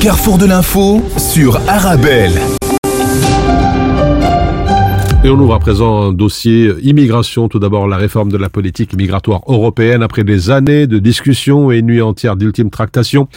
carrefour 0.00 0.38
de 0.38 0.46
l'info 0.46 1.02
sur 1.16 1.56
Arabelle. 1.68 2.40
Et 5.24 5.28
on 5.28 5.38
ouvre 5.40 5.54
à 5.54 5.58
présent 5.58 6.02
un 6.02 6.12
dossier 6.12 6.72
immigration. 6.82 7.48
Tout 7.48 7.58
d'abord, 7.58 7.88
la 7.88 7.96
réforme 7.96 8.30
de 8.30 8.38
la 8.38 8.48
politique 8.48 8.94
migratoire 8.94 9.40
européenne. 9.48 10.02
Après 10.02 10.22
des 10.22 10.50
années 10.50 10.86
de 10.86 11.00
discussions 11.00 11.72
et 11.72 11.78
une 11.78 11.86
nuit 11.86 12.00
entière 12.00 12.36
d'ultimes 12.36 12.70
tractations, 12.70 13.28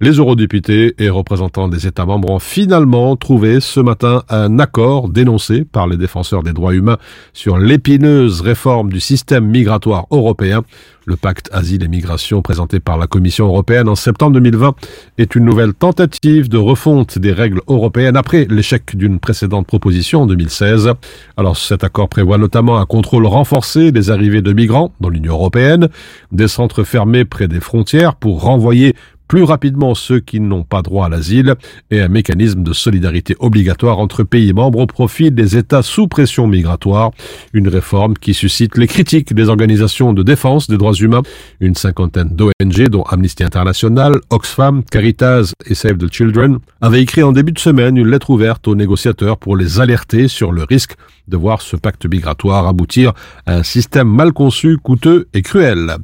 les 0.00 0.10
eurodéputés 0.10 0.94
et 0.98 1.08
représentants 1.08 1.68
des 1.68 1.86
États 1.86 2.04
membres 2.04 2.30
ont 2.30 2.38
finalement 2.38 3.16
trouvé 3.16 3.60
ce 3.60 3.80
matin 3.80 4.24
un 4.28 4.58
accord 4.58 5.08
dénoncé 5.08 5.64
par 5.64 5.86
les 5.86 5.96
défenseurs 5.96 6.42
des 6.42 6.52
droits 6.52 6.74
humains 6.74 6.98
sur 7.32 7.56
l'épineuse 7.56 8.42
réforme 8.42 8.90
du 8.90 9.00
système 9.00 9.46
migratoire 9.46 10.06
européen. 10.10 10.64
Le 11.06 11.16
pacte 11.16 11.48
Asile 11.52 11.84
et 11.84 11.88
Migration 11.88 12.42
présenté 12.42 12.80
par 12.80 12.98
la 12.98 13.06
Commission 13.06 13.46
européenne 13.46 13.88
en 13.88 13.94
septembre 13.94 14.32
2020 14.34 14.74
est 15.18 15.34
une 15.34 15.44
nouvelle 15.44 15.72
tentative 15.72 16.48
de 16.48 16.58
refonte 16.58 17.18
des 17.18 17.32
règles 17.32 17.60
européennes 17.68 18.16
après 18.16 18.46
l'échec 18.50 18.96
d'une 18.96 19.18
précédente 19.20 19.66
proposition 19.66 20.22
en 20.22 20.26
2016. 20.26 20.90
Alors 21.36 21.56
cet 21.56 21.84
accord 21.84 22.08
prévoit 22.08 22.38
notamment 22.38 22.78
un 22.78 22.86
contrôle 22.86 23.24
renforcé 23.26 23.92
des 23.92 24.10
arrivées 24.10 24.42
de 24.42 24.52
migrants 24.52 24.92
dans 25.00 25.08
l'Union 25.08 25.34
européenne, 25.34 25.88
des 26.32 26.48
centres 26.48 26.82
fermés 26.82 27.24
près 27.24 27.48
des 27.48 27.60
frontières 27.60 28.16
pour 28.16 28.42
renvoyer 28.42 28.94
plus 29.28 29.42
rapidement 29.42 29.94
ceux 29.94 30.20
qui 30.20 30.40
n'ont 30.40 30.62
pas 30.62 30.82
droit 30.82 31.06
à 31.06 31.08
l'asile 31.08 31.54
et 31.90 32.00
un 32.00 32.08
mécanisme 32.08 32.62
de 32.62 32.72
solidarité 32.72 33.36
obligatoire 33.38 33.98
entre 33.98 34.22
pays 34.22 34.52
membres 34.52 34.80
au 34.80 34.86
profit 34.86 35.30
des 35.30 35.56
États 35.56 35.82
sous 35.82 36.08
pression 36.08 36.46
migratoire. 36.46 37.10
Une 37.52 37.68
réforme 37.68 38.14
qui 38.14 38.34
suscite 38.34 38.76
les 38.76 38.86
critiques 38.86 39.34
des 39.34 39.48
organisations 39.48 40.12
de 40.12 40.22
défense 40.22 40.68
des 40.68 40.76
droits 40.76 40.94
humains. 40.94 41.22
Une 41.60 41.74
cinquantaine 41.74 42.28
d'ONG, 42.30 42.88
dont 42.88 43.02
Amnesty 43.02 43.44
International, 43.44 44.20
Oxfam, 44.30 44.82
Caritas 44.84 45.52
et 45.66 45.74
Save 45.74 45.98
the 45.98 46.12
Children, 46.12 46.58
avaient 46.80 47.02
écrit 47.02 47.22
en 47.22 47.32
début 47.32 47.52
de 47.52 47.58
semaine 47.58 47.96
une 47.96 48.08
lettre 48.08 48.30
ouverte 48.30 48.68
aux 48.68 48.74
négociateurs 48.74 49.38
pour 49.38 49.56
les 49.56 49.80
alerter 49.80 50.28
sur 50.28 50.52
le 50.52 50.64
risque 50.64 50.94
de 51.28 51.36
voir 51.36 51.60
ce 51.60 51.76
pacte 51.76 52.06
migratoire 52.06 52.68
aboutir 52.68 53.12
à 53.46 53.56
un 53.56 53.62
système 53.62 54.08
mal 54.08 54.32
conçu, 54.32 54.78
coûteux 54.78 55.28
et 55.34 55.42
cruel. 55.42 55.96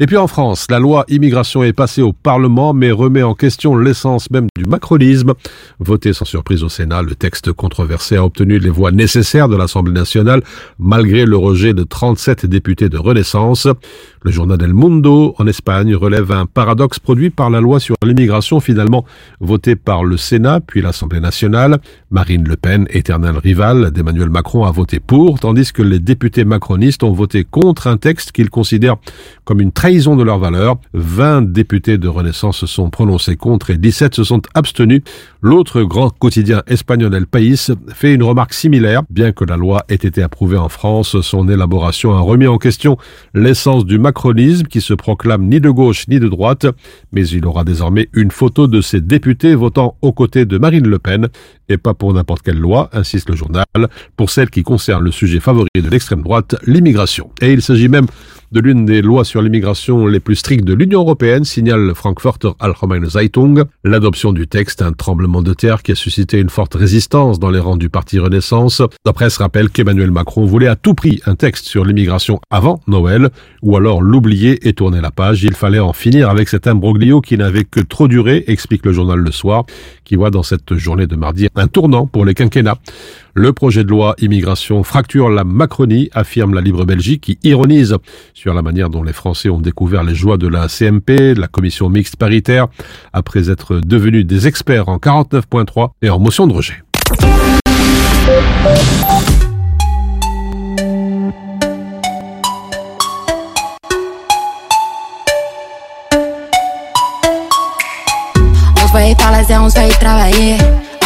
Et 0.00 0.06
puis 0.06 0.16
en 0.16 0.26
France, 0.26 0.66
la 0.70 0.78
loi 0.78 1.04
immigration 1.08 1.62
est 1.62 1.72
passée 1.72 2.02
au 2.02 2.12
Parlement 2.12 2.63
mais 2.72 2.90
remet 2.92 3.22
en 3.22 3.34
question 3.34 3.76
l'essence 3.76 4.30
même 4.30 4.46
du 4.56 4.64
macronisme. 4.64 5.34
Voté 5.80 6.12
sans 6.12 6.24
surprise 6.24 6.62
au 6.62 6.68
Sénat, 6.68 7.02
le 7.02 7.14
texte 7.14 7.52
controversé 7.52 8.16
a 8.16 8.24
obtenu 8.24 8.58
les 8.58 8.70
voix 8.70 8.92
nécessaires 8.92 9.48
de 9.48 9.56
l'Assemblée 9.56 9.92
nationale 9.92 10.42
malgré 10.78 11.26
le 11.26 11.36
rejet 11.36 11.74
de 11.74 11.82
37 11.82 12.46
députés 12.46 12.88
de 12.88 12.98
Renaissance. 12.98 13.68
Le 14.22 14.30
journal 14.30 14.62
El 14.62 14.72
Mundo 14.72 15.34
en 15.38 15.46
Espagne 15.46 15.94
relève 15.94 16.32
un 16.32 16.46
paradoxe 16.46 16.98
produit 16.98 17.30
par 17.30 17.50
la 17.50 17.60
loi 17.60 17.80
sur 17.80 17.96
l'immigration 18.04 18.60
finalement 18.60 19.04
votée 19.40 19.76
par 19.76 20.04
le 20.04 20.16
Sénat 20.16 20.60
puis 20.60 20.80
l'Assemblée 20.80 21.20
nationale. 21.20 21.78
Marine 22.10 22.46
Le 22.46 22.56
Pen, 22.56 22.86
éternelle 22.90 23.36
rivale 23.36 23.90
d'Emmanuel 23.90 24.30
Macron, 24.30 24.64
a 24.64 24.70
voté 24.70 25.00
pour, 25.00 25.40
tandis 25.40 25.72
que 25.72 25.82
les 25.82 25.98
députés 25.98 26.44
macronistes 26.44 27.02
ont 27.02 27.12
voté 27.12 27.44
contre 27.44 27.86
un 27.86 27.96
texte 27.96 28.32
qu'ils 28.32 28.50
considèrent 28.50 28.96
comme 29.44 29.60
une 29.60 29.72
trahison 29.72 30.16
de 30.16 30.22
leurs 30.22 30.38
valeurs. 30.38 30.76
20 30.94 31.52
députés 31.52 31.98
de 31.98 32.08
Renaissance 32.08 32.53
se 32.54 32.66
sont 32.66 32.90
prononcés 32.90 33.36
contre 33.36 33.70
et 33.70 33.76
17 33.76 34.14
se 34.14 34.24
sont 34.24 34.42
abstenus. 34.54 35.02
L'autre 35.42 35.82
grand 35.82 36.10
quotidien 36.10 36.62
espagnol 36.66 37.14
El 37.14 37.26
País 37.26 37.70
fait 37.92 38.14
une 38.14 38.22
remarque 38.22 38.54
similaire. 38.54 39.02
Bien 39.10 39.32
que 39.32 39.44
la 39.44 39.56
loi 39.56 39.84
ait 39.88 39.94
été 39.94 40.22
approuvée 40.22 40.56
en 40.56 40.68
France, 40.68 41.20
son 41.20 41.48
élaboration 41.48 42.14
a 42.14 42.20
remis 42.20 42.46
en 42.46 42.58
question 42.58 42.96
l'essence 43.34 43.84
du 43.84 43.98
macronisme 43.98 44.66
qui 44.66 44.80
se 44.80 44.94
proclame 44.94 45.46
ni 45.46 45.60
de 45.60 45.70
gauche 45.70 46.08
ni 46.08 46.18
de 46.18 46.28
droite, 46.28 46.66
mais 47.12 47.26
il 47.28 47.44
aura 47.46 47.64
désormais 47.64 48.08
une 48.12 48.30
photo 48.30 48.66
de 48.66 48.80
ses 48.80 49.00
députés 49.00 49.54
votant 49.54 49.96
aux 50.02 50.12
côtés 50.12 50.46
de 50.46 50.58
Marine 50.58 50.86
Le 50.86 50.98
Pen 50.98 51.28
et 51.68 51.78
pas 51.78 51.94
pour 51.94 52.12
n'importe 52.12 52.42
quelle 52.42 52.58
loi, 52.58 52.90
insiste 52.92 53.30
le 53.30 53.36
journal, 53.36 53.64
pour 54.16 54.30
celle 54.30 54.50
qui 54.50 54.62
concerne 54.62 55.02
le 55.02 55.10
sujet 55.10 55.40
favori 55.40 55.68
de 55.74 55.88
l'extrême 55.88 56.22
droite, 56.22 56.56
l'immigration. 56.66 57.30
Et 57.40 57.52
il 57.52 57.62
s'agit 57.62 57.88
même 57.88 58.06
de 58.54 58.60
l'une 58.60 58.84
des 58.84 59.02
lois 59.02 59.24
sur 59.24 59.42
l'immigration 59.42 60.06
les 60.06 60.20
plus 60.20 60.36
strictes 60.36 60.64
de 60.64 60.74
l'Union 60.74 61.00
européenne, 61.00 61.44
signale 61.44 61.80
le 61.80 61.92
Frankfurter 61.92 62.50
Allgemeine 62.60 63.04
Zeitung. 63.04 63.64
L'adoption 63.82 64.32
du 64.32 64.46
texte, 64.46 64.80
un 64.80 64.92
tremblement 64.92 65.42
de 65.42 65.52
terre 65.52 65.82
qui 65.82 65.90
a 65.90 65.96
suscité 65.96 66.38
une 66.38 66.50
forte 66.50 66.74
résistance 66.74 67.40
dans 67.40 67.50
les 67.50 67.58
rangs 67.58 67.76
du 67.76 67.90
parti 67.90 68.20
Renaissance. 68.20 68.80
La 69.04 69.12
presse 69.12 69.38
rappelle 69.38 69.70
qu'Emmanuel 69.70 70.12
Macron 70.12 70.46
voulait 70.46 70.68
à 70.68 70.76
tout 70.76 70.94
prix 70.94 71.20
un 71.26 71.34
texte 71.34 71.66
sur 71.66 71.84
l'immigration 71.84 72.40
avant 72.48 72.80
Noël, 72.86 73.30
ou 73.62 73.76
alors 73.76 74.00
l'oublier 74.00 74.68
et 74.68 74.72
tourner 74.72 75.00
la 75.00 75.10
page. 75.10 75.42
Il 75.42 75.54
fallait 75.54 75.80
en 75.80 75.92
finir 75.92 76.30
avec 76.30 76.48
cet 76.48 76.68
imbroglio 76.68 77.20
qui 77.20 77.36
n'avait 77.36 77.64
que 77.64 77.80
trop 77.80 78.06
duré, 78.06 78.44
explique 78.46 78.86
le 78.86 78.92
journal 78.92 79.18
Le 79.18 79.32
Soir, 79.32 79.64
qui 80.04 80.14
voit 80.14 80.30
dans 80.30 80.44
cette 80.44 80.76
journée 80.76 81.08
de 81.08 81.16
mardi 81.16 81.48
un 81.56 81.66
tournant 81.66 82.06
pour 82.06 82.24
les 82.24 82.34
quinquennats. 82.34 82.78
Le 83.36 83.52
projet 83.52 83.82
de 83.82 83.88
loi 83.88 84.14
immigration 84.18 84.84
fracture 84.84 85.28
la 85.28 85.42
Macronie, 85.42 86.08
affirme 86.12 86.54
la 86.54 86.60
Libre 86.60 86.84
Belgique, 86.84 87.22
qui 87.22 87.38
ironise 87.42 87.96
sur 88.32 88.54
la 88.54 88.62
manière 88.62 88.90
dont 88.90 89.02
les 89.02 89.12
Français 89.12 89.48
ont 89.48 89.60
découvert 89.60 90.04
les 90.04 90.14
joies 90.14 90.36
de 90.36 90.46
la 90.46 90.68
CMP, 90.68 91.34
de 91.34 91.40
la 91.40 91.48
commission 91.48 91.88
mixte 91.88 92.14
paritaire, 92.14 92.68
après 93.12 93.50
être 93.50 93.80
devenus 93.80 94.24
des 94.24 94.46
experts 94.46 94.88
en 94.88 94.98
49.3 94.98 95.90
et 96.02 96.10
en 96.10 96.20
motion 96.20 96.46
de 96.46 96.52
rejet. 96.52 96.76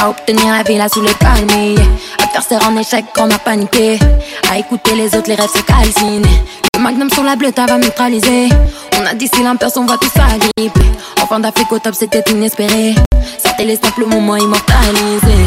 À 0.01 0.11
obtenir 0.11 0.53
la 0.53 0.63
villa 0.63 0.89
sous 0.89 1.03
les 1.03 1.15
palmiers. 1.15 1.75
À 2.23 2.29
faire 2.29 2.43
serre 2.43 2.69
en 2.69 2.77
échec 2.77 3.05
quand 3.15 3.27
on 3.27 3.31
a 3.31 3.39
paniqué. 3.39 3.99
À 4.51 4.59
écouter 4.59 4.95
les 4.95 5.07
autres, 5.17 5.29
les 5.29 5.35
rêves 5.35 5.51
se 5.53 5.63
calcinent. 5.63 6.23
Le 6.77 6.81
magnum 6.81 7.11
sur 7.11 7.25
la 7.25 7.35
bleue, 7.35 7.51
va 7.57 7.79
neutraliser. 7.79 8.49
On 9.01 9.05
a 9.05 9.15
d'ici 9.15 9.43
l'impression, 9.43 9.83
on 9.83 9.87
va 9.87 9.97
tout 9.97 10.11
s'agripper. 10.15 10.87
En 11.21 11.27
fin 11.27 11.41
d'Afrique 11.41 11.73
au 11.73 11.81
top, 11.81 11.95
c'était 11.95 12.23
inespéré. 12.31 12.95
C'était 13.45 13.65
les 13.65 13.77
simples 13.77 14.07
moments 14.07 14.37
immortalisés. 14.37 15.47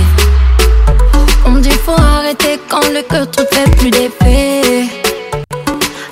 On 1.45 1.53
dit 1.53 1.69
faut 1.69 1.91
arrêter 1.91 2.59
quand 2.69 2.81
le 2.93 3.01
cœur 3.03 3.31
trop 3.31 3.45
fait 3.51 3.69
plus 3.77 3.89
d'effet. 3.89 4.85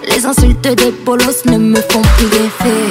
Les 0.07 0.25
insultes 0.25 0.61
des 0.61 0.91
bolos 1.05 1.45
ne 1.45 1.57
me 1.57 1.81
font 1.81 2.01
plus 2.17 2.27
d'effet. 2.27 2.87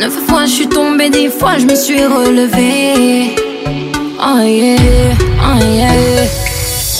Neuf 0.00 0.14
fois 0.26 0.46
je 0.46 0.52
suis 0.52 0.68
tombée, 0.68 1.10
dix 1.10 1.28
fois 1.28 1.58
je 1.58 1.66
me 1.66 1.74
suis 1.74 2.04
relevée. 2.04 3.53
Oh 4.16 4.42
yeah, 4.42 5.16
oh 5.42 5.58
yeah. 5.58 6.26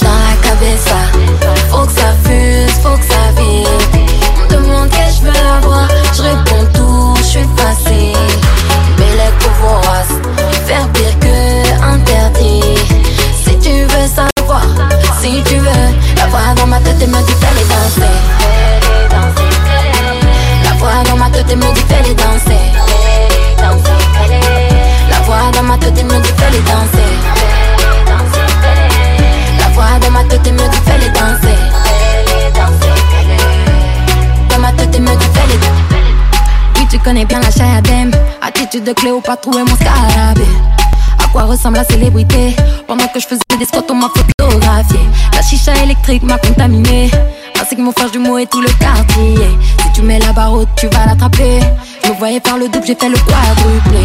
Dans 0.02 0.10
la 0.10 0.36
cabeza, 0.42 1.00
faut 1.70 1.86
de 38.84 38.92
Cléopâtre, 38.92 39.48
où 39.48 39.58
est 39.58 39.64
mon 39.64 39.76
scarabée 39.76 40.42
À 41.18 41.28
quoi 41.28 41.44
ressemble 41.44 41.76
la 41.76 41.84
célébrité? 41.84 42.54
Pendant 42.86 43.06
que 43.08 43.18
je 43.18 43.26
faisais 43.26 43.40
des 43.58 43.64
spots, 43.64 43.86
on 43.90 43.94
m'a 43.94 44.10
photographié 44.14 45.00
La 45.32 45.42
chicha 45.42 45.72
électrique 45.82 46.22
m'a 46.22 46.38
contaminé 46.38 47.10
Ainsi 47.60 47.76
que 47.76 47.80
mon 47.80 47.92
frère 47.92 48.12
jumeau 48.12 48.36
et 48.38 48.46
tout 48.46 48.60
le 48.60 48.68
quartier. 48.78 49.36
Si 49.80 49.92
tu 49.94 50.02
mets 50.02 50.18
la 50.18 50.32
barre 50.32 50.52
haute, 50.52 50.68
tu 50.76 50.86
vas 50.88 51.06
l'attraper. 51.06 51.60
Je 52.04 52.10
me 52.10 52.14
voyais 52.16 52.40
faire 52.44 52.58
le 52.58 52.68
double, 52.68 52.86
j'ai 52.86 52.94
fait 52.94 53.08
le 53.08 53.16
quadruplé. 53.16 54.04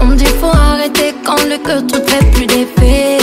On 0.00 0.06
me 0.06 0.16
dit 0.16 0.24
faut 0.40 0.46
arrêter 0.46 1.14
quand 1.24 1.42
le 1.44 1.58
cœur 1.58 1.86
trop 1.86 2.00
fait 2.06 2.24
plus 2.30 2.46
d'effet. 2.46 3.18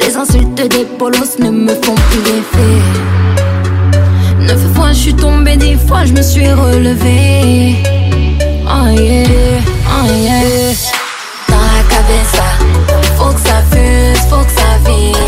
Les 0.00 0.16
insultes 0.16 0.54
des 0.54 0.84
polos 0.98 1.38
ne 1.40 1.50
me 1.50 1.74
font 1.74 1.94
plus 1.94 2.22
d'effet. 2.22 2.80
Neuf 4.40 4.74
fois 4.74 4.92
je 4.92 4.98
suis 4.98 5.14
tombée, 5.14 5.56
dix 5.56 5.74
fois 5.74 6.04
je 6.04 6.12
me 6.12 6.22
suis 6.22 6.48
relevée. 6.48 8.05
Oh 8.68 8.88
yeah, 8.88 9.62
oh 9.88 10.06
yeah. 10.10 10.74
Dans 11.48 11.56
la 11.56 11.82
cabeza, 11.88 12.42
faut 13.16 13.32
que 13.32 13.40
ça 13.40 13.62
fuse, 13.70 14.20
faut 14.28 14.44
que 14.44 14.50
ça 14.50 14.76
vibre. 14.84 15.18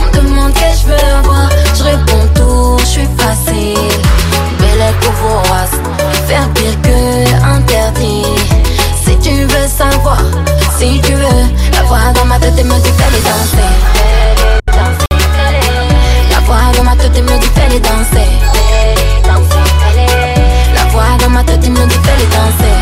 On 0.00 0.04
me 0.04 0.28
demande 0.28 0.52
que 0.52 0.68
je 0.78 0.86
veux 0.88 1.04
avoir, 1.18 1.48
je 1.74 1.82
réponds 1.82 2.28
tout, 2.34 2.76
je 2.80 2.84
suis 2.84 3.08
facile. 3.16 3.78
Belle 4.58 4.94
vorace, 5.22 5.76
faire 6.28 6.48
pire 6.54 6.78
que 6.82 6.98
interdit. 7.56 8.26
Si 9.04 9.16
tu 9.18 9.44
veux 9.44 9.66
savoir, 9.66 10.22
si 10.78 11.00
tu 11.00 11.12
veux, 11.12 11.44
la 11.72 11.82
voix 11.84 12.12
dans 12.14 12.26
ma 12.26 12.38
tête 12.38 12.62
me 12.64 12.78
dit 12.80 12.92
fais-les 12.98 13.22
danser. 13.22 13.70
La 16.30 16.40
voix 16.40 16.72
dans 16.76 16.84
ma 16.84 16.96
tête 16.96 17.16
me 17.22 17.38
dit 17.38 17.50
fais-les 17.54 17.80
danser. 17.80 18.28
La 20.76 20.84
voix 20.90 21.16
dans 21.18 21.30
ma 21.30 21.42
tête 21.44 21.66
me 21.66 21.86
dit 21.86 21.98
fais-les 22.04 22.26
danser. 22.26 22.73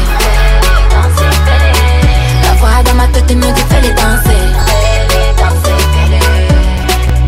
tête 3.27 3.37
me 3.37 3.53
dit 3.53 3.63
fais-les 3.69 3.95
danser 3.95 4.43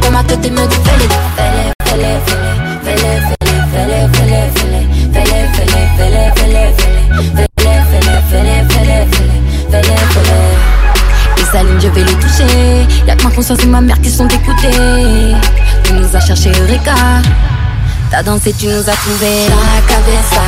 Dans 0.00 0.10
ma 0.10 0.22
tête 0.24 0.50
me 0.50 0.56
fais-les 0.56 1.08
Fais-les, 1.36 1.70
fais-les, 1.84 2.18
fais-les 2.84 3.20
Fais-les, 3.72 4.08
fais-les, 4.12 4.46
fais-les 4.52 4.84
Fais-les, 5.12 5.44
fais-les, 5.54 6.26
fais-les 6.36 6.68
Les 7.34 7.46
fais-les, 7.60 8.20
fais-les 8.28 8.62
Fais-les, 9.70 9.96
fais-les, 10.10 10.54
je 11.80 11.88
vais 11.88 12.04
les 12.04 12.14
toucher 12.14 12.86
Y'a 13.06 13.14
que 13.14 13.22
ma 13.22 13.30
conscience 13.30 13.62
et 13.62 13.66
ma 13.66 13.80
mère 13.80 14.00
qui 14.00 14.10
sont 14.10 14.26
écoutées 14.26 15.36
Tu 15.84 15.92
nous 15.92 16.16
as 16.16 16.20
cherché 16.20 16.50
Eureka 16.60 16.94
T'as 18.10 18.22
dansé, 18.22 18.52
tu 18.58 18.66
nous 18.66 18.90
as 18.90 18.92
trouvé 18.92 19.48
La 19.48 19.80
cabeza 19.86 20.42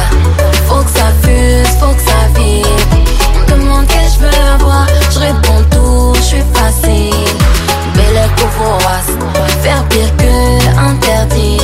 Faut 0.66 0.82
que 0.82 0.90
ça 0.90 1.12
fuse, 1.22 1.68
faut 1.78 1.94
que 1.94 2.03
ça 2.03 2.28
vibre 2.34 3.15
demande 3.49 3.86
que 3.86 3.94
je 4.12 4.18
veux 4.20 4.53
avoir 4.55 4.86
Je 5.11 5.18
réponds 5.18 5.62
tout, 5.70 6.12
je 6.16 6.22
suis 6.22 6.44
facile. 6.55 7.14
Belle 7.94 8.28
vorace 8.59 9.12
Faire 9.62 9.84
pire 9.88 10.16
que 10.16 10.80
interdit. 10.90 11.61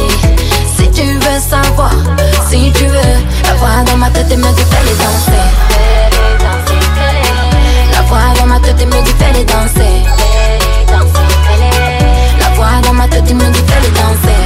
Si 0.76 0.90
tu 0.90 1.02
veux 1.02 1.40
savoir 1.40 1.92
Si 2.48 2.72
tu 2.72 2.84
veux 2.84 3.18
La 3.44 3.54
voix 3.54 3.84
dans 3.86 3.96
ma 3.96 4.10
tête 4.10 4.30
et 4.30 4.36
me 4.36 4.50
dit 4.54 4.64
fais-les 4.70 4.96
danser. 5.02 5.46
La 7.92 8.02
voix 8.02 8.34
dans 8.38 8.46
ma 8.46 8.60
tête 8.60 8.80
et 8.80 8.86
me 8.86 9.02
dit 9.02 9.14
fais-les 9.18 9.44
danser. 9.44 10.04
La 12.40 12.48
voix 12.56 12.80
dans 12.84 12.92
ma 12.94 13.08
tête 13.08 13.30
et 13.30 13.34
me 13.34 13.50
dit 13.50 13.62
fais-les 13.66 13.90
danser. 13.90 14.40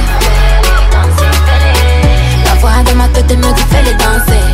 La 2.45 2.53
voix 2.55 2.83
dans 2.85 2.95
ma 2.95 3.07
tête 3.09 3.31
et 3.31 3.37
me 3.37 3.53
dit 3.53 3.63
fais-les 3.69 3.93
danser 3.93 4.46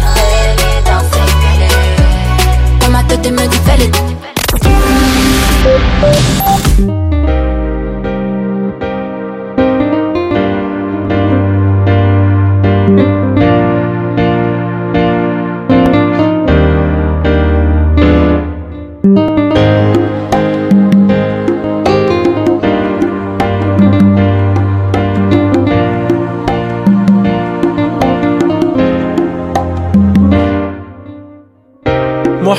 de 3.23 3.29
me 3.31 3.47
dévaler. 3.47 3.91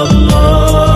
Allah. 0.00 0.89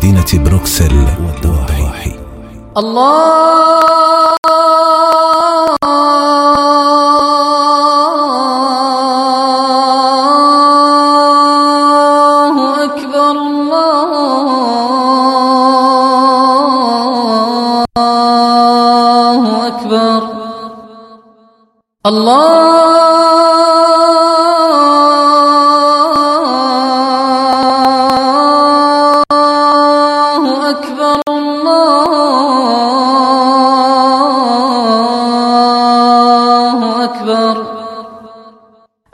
مدينة 0.00 0.44
بروكسل 0.44 1.06
والضواحي 1.24 2.12
الله 2.76 3.59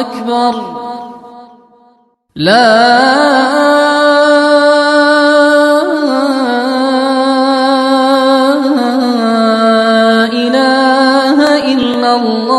أكبر. 0.00 0.54
لا 2.36 2.66
إله 10.42 11.38
إلا 11.72 12.10
الله. 12.20 12.56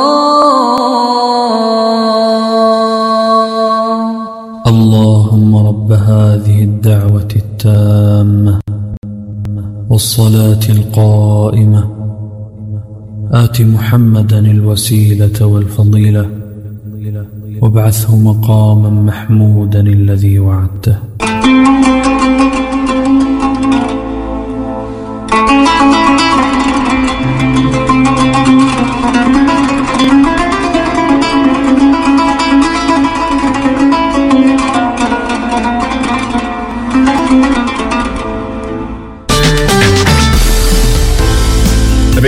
اللهم 4.67 5.51
رب 5.69 5.91
هذه 5.91 6.57
الدعوة 6.63 7.31
التامة 7.35 8.59
والصلاة 9.89 10.63
القائمة. 10.69 11.81
آت 13.33 13.61
محمدا 13.61 14.39
الوسيلة 14.39 15.45
والفضيلة. 15.45 16.36
وابعثه 17.61 18.17
مقاما 18.17 18.89
محمودا 18.89 19.79
الذي 19.79 20.39
وعدته. 20.39 21.06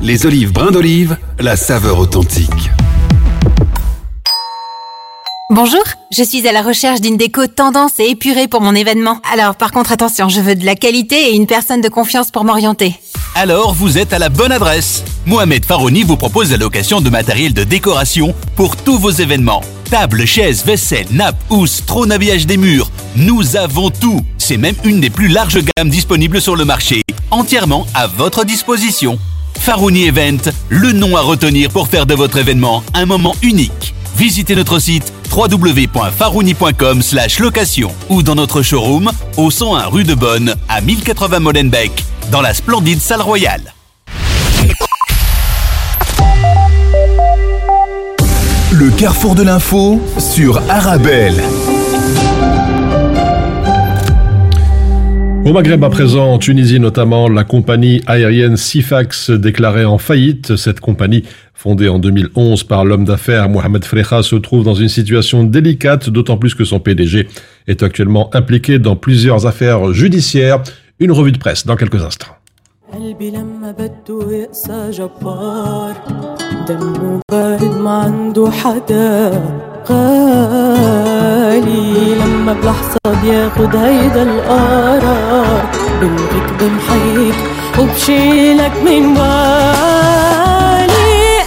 Les 0.00 0.26
olives 0.26 0.52
brins 0.52 0.70
d'olive, 0.70 1.16
la 1.40 1.56
saveur 1.56 1.98
authentique. 1.98 2.70
Bonjour, 5.50 5.82
je 6.16 6.22
suis 6.22 6.46
à 6.46 6.52
la 6.52 6.62
recherche 6.62 7.00
d'une 7.00 7.16
déco 7.16 7.48
tendance 7.48 7.98
et 7.98 8.10
épurée 8.10 8.46
pour 8.46 8.60
mon 8.60 8.76
événement. 8.76 9.18
Alors 9.32 9.56
par 9.56 9.72
contre 9.72 9.90
attention, 9.90 10.28
je 10.28 10.40
veux 10.40 10.54
de 10.54 10.64
la 10.64 10.76
qualité 10.76 11.30
et 11.30 11.34
une 11.34 11.48
personne 11.48 11.80
de 11.80 11.88
confiance 11.88 12.30
pour 12.30 12.44
m'orienter. 12.44 12.94
Alors 13.34 13.74
vous 13.74 13.98
êtes 13.98 14.12
à 14.12 14.20
la 14.20 14.28
bonne 14.28 14.52
adresse. 14.52 15.02
Mohamed 15.26 15.64
Farouni 15.64 16.04
vous 16.04 16.16
propose 16.16 16.52
la 16.52 16.58
location 16.58 17.00
de 17.00 17.10
matériel 17.10 17.52
de 17.52 17.64
décoration 17.64 18.34
pour 18.54 18.76
tous 18.76 18.98
vos 18.98 19.10
événements. 19.10 19.62
Tables, 19.90 20.26
chaises, 20.26 20.64
vaisselle, 20.64 21.06
nappes, 21.10 21.42
housses, 21.50 21.84
trône 21.86 22.12
habillage 22.12 22.46
des 22.46 22.56
murs. 22.56 22.90
Nous 23.16 23.56
avons 23.56 23.90
tout. 23.90 24.20
C'est 24.36 24.58
même 24.58 24.76
une 24.84 25.00
des 25.00 25.10
plus 25.10 25.28
larges 25.28 25.58
gammes 25.76 25.90
disponibles 25.90 26.40
sur 26.40 26.54
le 26.54 26.64
marché. 26.64 27.02
Entièrement 27.32 27.86
à 27.94 28.06
votre 28.06 28.44
disposition. 28.44 29.18
Farouni 29.58 30.06
Event, 30.06 30.50
le 30.68 30.92
nom 30.92 31.16
à 31.16 31.20
retenir 31.20 31.70
pour 31.70 31.88
faire 31.88 32.06
de 32.06 32.14
votre 32.14 32.38
événement 32.38 32.82
un 32.94 33.06
moment 33.06 33.34
unique. 33.42 33.94
Visitez 34.16 34.56
notre 34.56 34.78
site 34.78 35.12
www.farouni.com 35.30 37.02
location 37.40 37.90
ou 38.08 38.22
dans 38.22 38.34
notre 38.34 38.62
showroom 38.62 39.10
au 39.36 39.50
101 39.50 39.86
rue 39.86 40.04
de 40.04 40.14
Bonne 40.14 40.54
à 40.68 40.80
1080 40.80 41.40
Molenbeek 41.40 42.04
dans 42.30 42.40
la 42.40 42.54
splendide 42.54 43.00
salle 43.00 43.22
royale. 43.22 43.74
Le 48.72 48.90
carrefour 48.90 49.34
de 49.34 49.42
l'info 49.42 50.00
sur 50.18 50.60
Arabelle. 50.68 51.42
Au 55.48 55.52
Maghreb 55.54 55.82
à 55.82 55.88
présent, 55.88 56.34
en 56.34 56.38
Tunisie 56.38 56.78
notamment, 56.78 57.26
la 57.26 57.42
compagnie 57.42 58.02
aérienne 58.06 58.58
Sifax 58.58 59.30
déclarée 59.30 59.86
en 59.86 59.96
faillite. 59.96 60.56
Cette 60.56 60.78
compagnie, 60.78 61.24
fondée 61.54 61.88
en 61.88 61.98
2011 61.98 62.64
par 62.64 62.84
l'homme 62.84 63.06
d'affaires 63.06 63.48
Mohamed 63.48 63.82
Frecha, 63.82 64.22
se 64.22 64.36
trouve 64.36 64.62
dans 64.62 64.74
une 64.74 64.90
situation 64.90 65.44
délicate, 65.44 66.10
d'autant 66.10 66.36
plus 66.36 66.54
que 66.54 66.64
son 66.64 66.80
PDG 66.80 67.28
est 67.66 67.82
actuellement 67.82 68.28
impliqué 68.36 68.78
dans 68.78 68.94
plusieurs 68.94 69.46
affaires 69.46 69.94
judiciaires. 69.94 70.62
Une 71.00 71.12
revue 71.12 71.32
de 71.32 71.38
presse 71.38 71.64
dans 71.64 71.76
quelques 71.76 72.04
instants. 72.04 72.36
عقالي 79.90 81.84
لما 82.14 82.52
بلحظة 82.52 82.98
بياخد 83.22 83.76
هيدا 83.76 84.22
القرار. 84.22 85.62
بلغيك 86.00 86.48
بنحيك 86.60 87.38
وبشيلك 87.78 88.72
من 88.84 89.14
بالي. 89.14 89.48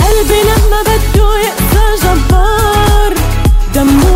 قلبي 0.04 0.40
لما 0.50 0.80
بده 0.82 1.30
يقصى 1.48 1.86
جبار. 2.04 3.14
دمه 3.76 4.11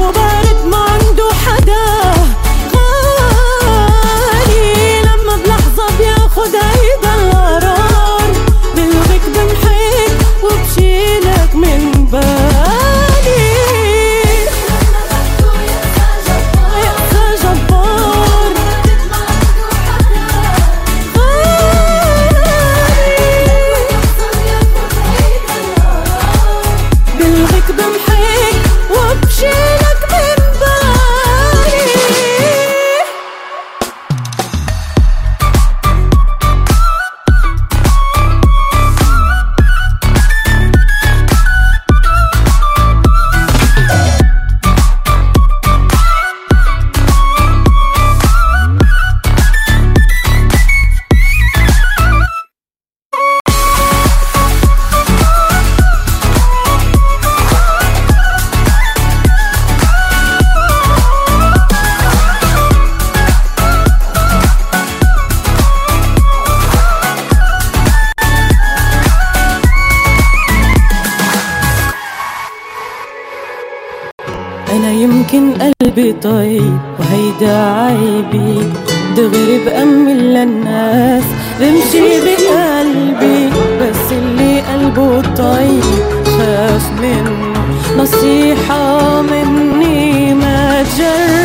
قلبي 75.96 76.14
طيب 76.14 76.78
وهيدا 77.00 77.58
عيبي. 77.58 78.72
دغري 79.18 79.66
بأمن 79.66 80.18
للناس 80.18 81.24
بمشي 81.60 82.00
بقلبي. 82.26 83.50
بس 83.82 84.12
اللي 84.12 84.62
قلبه 84.62 85.22
طيب 85.22 85.84
خاف 86.26 86.92
منه 87.02 87.54
نصيحة 87.98 89.22
مني 89.22 90.34
ما 90.34 90.84
تجربني 90.84 91.45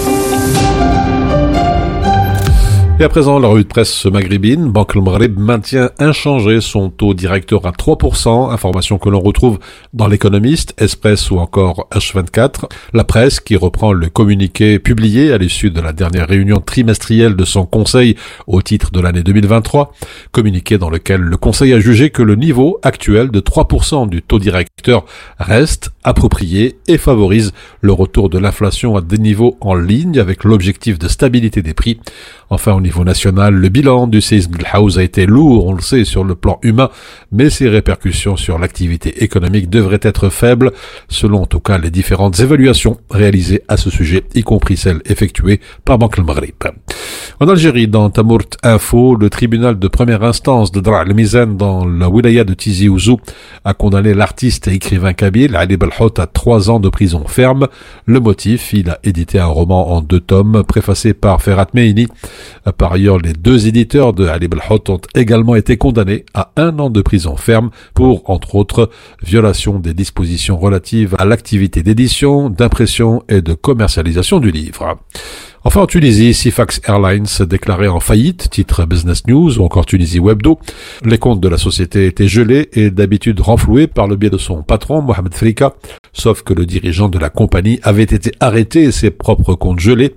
Et 3.01 3.03
à 3.03 3.09
présent, 3.09 3.39
la 3.39 3.47
revue 3.47 3.63
de 3.63 3.67
presse 3.67 4.05
maghrébine, 4.05 4.69
Banque 4.69 4.95
El 4.95 5.01
Maghreb 5.01 5.39
maintient 5.39 5.89
inchangé 5.97 6.61
son 6.61 6.91
taux 6.91 7.15
directeur 7.15 7.65
à 7.65 7.71
3%, 7.71 8.51
information 8.51 8.99
que 8.99 9.09
l'on 9.09 9.19
retrouve 9.19 9.57
dans 9.91 10.05
l'économiste, 10.05 10.75
Express 10.77 11.31
ou 11.31 11.39
encore 11.39 11.87
H24. 11.91 12.69
La 12.93 13.03
presse 13.03 13.39
qui 13.39 13.55
reprend 13.55 13.91
le 13.91 14.09
communiqué 14.09 14.77
publié 14.77 15.33
à 15.33 15.39
l'issue 15.39 15.71
de 15.71 15.81
la 15.81 15.93
dernière 15.93 16.27
réunion 16.27 16.57
trimestrielle 16.57 17.35
de 17.35 17.43
son 17.43 17.65
conseil 17.65 18.17
au 18.45 18.61
titre 18.61 18.91
de 18.91 18.99
l'année 18.99 19.23
2023, 19.23 19.93
communiqué 20.31 20.77
dans 20.77 20.91
lequel 20.91 21.21
le 21.21 21.37
conseil 21.37 21.73
a 21.73 21.79
jugé 21.79 22.11
que 22.11 22.21
le 22.21 22.35
niveau 22.35 22.79
actuel 22.83 23.31
de 23.31 23.39
3% 23.39 24.09
du 24.09 24.21
taux 24.21 24.37
directeur 24.37 25.05
reste 25.39 25.89
approprié 26.03 26.77
et 26.87 26.99
favorise 26.99 27.51
le 27.81 27.93
retour 27.93 28.29
de 28.29 28.37
l'inflation 28.37 28.95
à 28.95 29.01
des 29.01 29.17
niveaux 29.17 29.57
en 29.59 29.73
ligne 29.73 30.19
avec 30.19 30.43
l'objectif 30.43 30.99
de 30.99 31.07
stabilité 31.07 31.63
des 31.63 31.73
prix. 31.73 31.99
Enfin, 32.51 32.73
niveau 32.91 33.05
national, 33.05 33.53
le 33.53 33.69
bilan 33.69 34.05
du 34.05 34.19
séisme 34.19 34.51
de 34.57 34.65
House 34.69 34.97
a 34.97 35.03
été 35.03 35.25
lourd, 35.25 35.65
on 35.65 35.73
le 35.73 35.81
sait, 35.81 36.03
sur 36.03 36.25
le 36.25 36.35
plan 36.35 36.59
humain, 36.61 36.89
mais 37.31 37.49
ses 37.49 37.69
répercussions 37.69 38.35
sur 38.35 38.59
l'activité 38.59 39.23
économique 39.23 39.69
devraient 39.69 40.01
être 40.01 40.27
faibles, 40.27 40.73
selon 41.07 41.43
en 41.43 41.45
tout 41.45 41.61
cas 41.61 41.77
les 41.77 41.89
différentes 41.89 42.41
évaluations 42.41 42.97
réalisées 43.09 43.63
à 43.69 43.77
ce 43.77 43.89
sujet, 43.89 44.23
y 44.35 44.43
compris 44.43 44.75
celles 44.75 45.01
effectuées 45.05 45.61
par 45.85 45.97
Banque 45.99 46.17
el 46.17 46.25
Maghrib. 46.25 46.55
En 47.39 47.47
Algérie, 47.47 47.87
dans 47.87 48.09
Tamourt 48.09 48.49
Info, 48.61 49.15
le 49.15 49.29
tribunal 49.29 49.79
de 49.79 49.87
première 49.87 50.23
instance 50.23 50.71
de 50.71 50.81
Dra 50.81 50.99
al-Mizan 51.01 51.47
dans 51.47 51.85
la 51.85 52.09
wilaya 52.09 52.43
de 52.43 52.53
Tizi 52.53 52.89
Ouzou 52.89 53.19
a 53.63 53.73
condamné 53.73 54.13
l'artiste 54.13 54.67
et 54.67 54.73
écrivain 54.73 55.13
kabyle 55.13 55.55
Ali 55.55 55.77
Belhot 55.77 56.13
à 56.17 56.27
trois 56.27 56.69
ans 56.69 56.79
de 56.79 56.89
prison 56.89 57.25
ferme. 57.25 57.67
Le 58.05 58.19
motif, 58.19 58.73
il 58.73 58.89
a 58.89 58.99
édité 59.03 59.39
un 59.39 59.45
roman 59.45 59.91
en 59.93 60.01
deux 60.01 60.19
tomes, 60.19 60.63
préfacé 60.67 61.13
par 61.13 61.41
Ferhat 61.41 61.67
Meini. 61.73 62.07
Par 62.81 62.93
ailleurs, 62.93 63.19
les 63.19 63.33
deux 63.33 63.67
éditeurs 63.67 64.11
de 64.11 64.25
Ali 64.25 64.47
Belhot 64.47 64.81
ont 64.89 65.01
également 65.13 65.53
été 65.53 65.77
condamnés 65.77 66.25
à 66.33 66.51
un 66.55 66.79
an 66.79 66.89
de 66.89 67.03
prison 67.03 67.35
ferme 67.35 67.69
pour, 67.93 68.27
entre 68.27 68.55
autres, 68.55 68.89
violation 69.21 69.77
des 69.77 69.93
dispositions 69.93 70.57
relatives 70.57 71.15
à 71.19 71.25
l'activité 71.25 71.83
d'édition, 71.83 72.49
d'impression 72.49 73.21
et 73.29 73.43
de 73.43 73.53
commercialisation 73.53 74.39
du 74.39 74.49
livre. 74.49 74.97
Enfin, 75.63 75.81
en 75.81 75.85
Tunisie, 75.85 76.33
Sifax 76.33 76.81
Airlines 76.87 77.27
déclaré 77.41 77.87
en 77.87 77.99
faillite, 77.99 78.49
titre 78.49 78.87
Business 78.87 79.27
News 79.27 79.59
ou 79.59 79.63
encore 79.63 79.85
Tunisie 79.85 80.19
Webdo. 80.19 80.57
Les 81.05 81.19
comptes 81.19 81.39
de 81.39 81.47
la 81.47 81.59
société 81.59 82.07
étaient 82.07 82.27
gelés 82.27 82.69
et 82.73 82.89
d'habitude 82.89 83.39
renfloués 83.39 83.85
par 83.85 84.07
le 84.07 84.15
biais 84.15 84.31
de 84.31 84.39
son 84.39 84.63
patron, 84.63 85.03
Mohamed 85.03 85.35
Frika, 85.35 85.75
sauf 86.13 86.41
que 86.41 86.55
le 86.55 86.65
dirigeant 86.65 87.09
de 87.09 87.19
la 87.19 87.29
compagnie 87.29 87.79
avait 87.83 88.01
été 88.01 88.31
arrêté 88.39 88.85
et 88.85 88.91
ses 88.91 89.11
propres 89.11 89.53
comptes 89.53 89.79
gelés. 89.79 90.15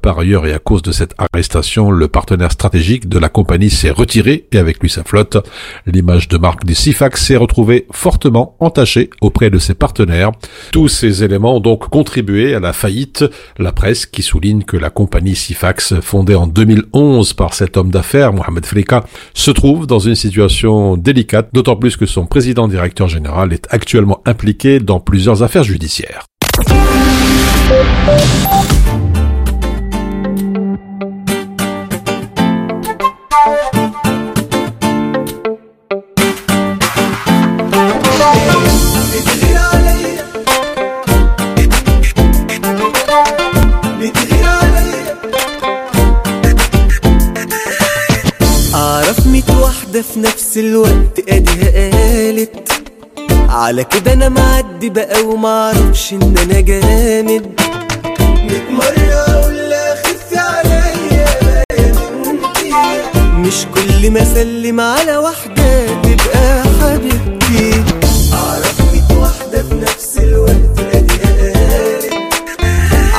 Par 0.00 0.20
ailleurs, 0.20 0.46
et 0.46 0.54
à 0.54 0.58
cause 0.58 0.80
de 0.80 0.90
cette 0.90 1.14
arrestation, 1.18 1.90
le 1.90 2.08
partenaire 2.08 2.52
stratégique 2.52 3.10
de 3.10 3.18
la 3.18 3.28
compagnie 3.28 3.68
s'est 3.68 3.90
retiré 3.90 4.46
et 4.52 4.58
avec 4.58 4.80
lui 4.80 4.88
sa 4.88 5.04
flotte. 5.04 5.36
L'image 5.84 6.28
de 6.28 6.38
marque 6.38 6.64
du 6.64 6.74
Sifax 6.74 7.26
s'est 7.26 7.36
retrouvée 7.36 7.86
fortement 7.90 8.56
entachée 8.58 9.10
auprès 9.20 9.50
de 9.50 9.58
ses 9.58 9.74
partenaires. 9.74 10.32
Tous 10.72 10.88
ces 10.88 11.24
éléments 11.24 11.56
ont 11.56 11.60
donc 11.60 11.90
contribué 11.90 12.54
à 12.54 12.60
la 12.60 12.72
faillite. 12.72 13.26
La 13.58 13.72
presse 13.72 14.06
qui 14.06 14.22
souligne 14.22 14.62
que 14.62 14.77
la 14.78 14.90
compagnie 14.90 15.34
Sifax, 15.34 16.00
fondée 16.00 16.34
en 16.34 16.46
2011 16.46 17.32
par 17.34 17.54
cet 17.54 17.76
homme 17.76 17.90
d'affaires, 17.90 18.32
Mohamed 18.32 18.64
Frika, 18.64 19.04
se 19.34 19.50
trouve 19.50 19.86
dans 19.86 19.98
une 19.98 20.14
situation 20.14 20.96
délicate, 20.96 21.48
d'autant 21.52 21.76
plus 21.76 21.96
que 21.96 22.06
son 22.06 22.26
président 22.26 22.68
directeur 22.68 23.08
général 23.08 23.52
est 23.52 23.66
actuellement 23.70 24.20
impliqué 24.24 24.80
dans 24.80 25.00
plusieurs 25.00 25.42
affaires 25.42 25.64
judiciaires. 25.64 26.26
واحدة 49.98 50.12
في 50.14 50.20
نفس 50.20 50.58
الوقت 50.58 51.18
أديها 51.28 51.90
قالت. 51.90 52.72
على 53.48 53.84
كده 53.84 54.12
أنا 54.12 54.28
معدي 54.28 54.90
بقى 54.90 55.22
ومعرفش 55.22 56.12
إن 56.12 56.34
أنا 56.42 56.60
جامد. 56.60 57.60
ميت 58.20 58.70
مرة 58.70 59.48
لها 59.50 59.94
خفي 59.94 60.38
عليا 60.38 61.64
مش 63.36 63.66
كل 63.74 64.10
ما 64.10 64.22
أسلم 64.22 64.80
على 64.80 65.16
واحدة 65.16 65.86
تبقى 66.02 66.62
حبيبتي. 66.80 67.84
أعرف 68.32 68.80
ميت 68.92 69.18
واحدة 69.18 69.62
في 69.62 69.74
نفس 69.74 70.18
الوقت 70.18 70.78
أديها 70.92 71.52
قالت. 71.52 72.12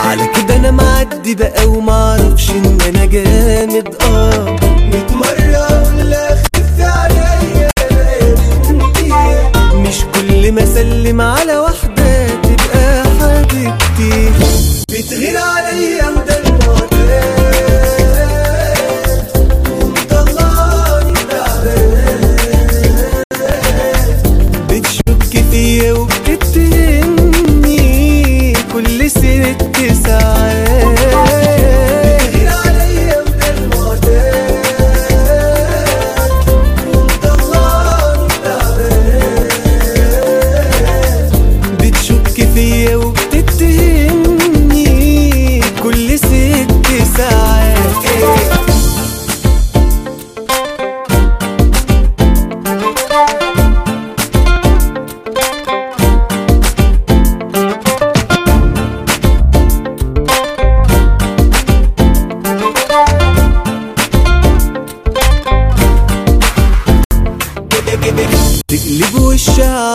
على 0.05 0.27
كده 0.27 0.55
أنا 0.55 0.71
معدي 0.71 1.35
بقى 1.35 1.65
ومعرفش 1.65 2.49
إن 2.49 2.77
أنا 2.87 3.05
جامد. 3.05 3.95
آه 4.01 4.55
ميت 4.93 5.11
مرة 5.11 5.68
ما 10.59 10.63
أسلم 10.65 11.21
على 11.21 11.57
واحدة 11.57 12.27
تبقى 12.27 13.03
حبيبتي 13.19 14.31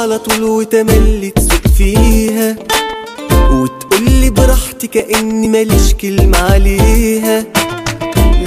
على 0.04 0.18
طول 0.18 0.42
وتملي 0.44 1.30
تسوق 1.30 1.66
فيها. 1.78 2.56
وتقولي 3.50 4.30
براحتي 4.30 4.86
كأني 4.86 5.48
ماليش 5.48 5.94
كلمة 5.94 6.38
عليها. 6.38 7.44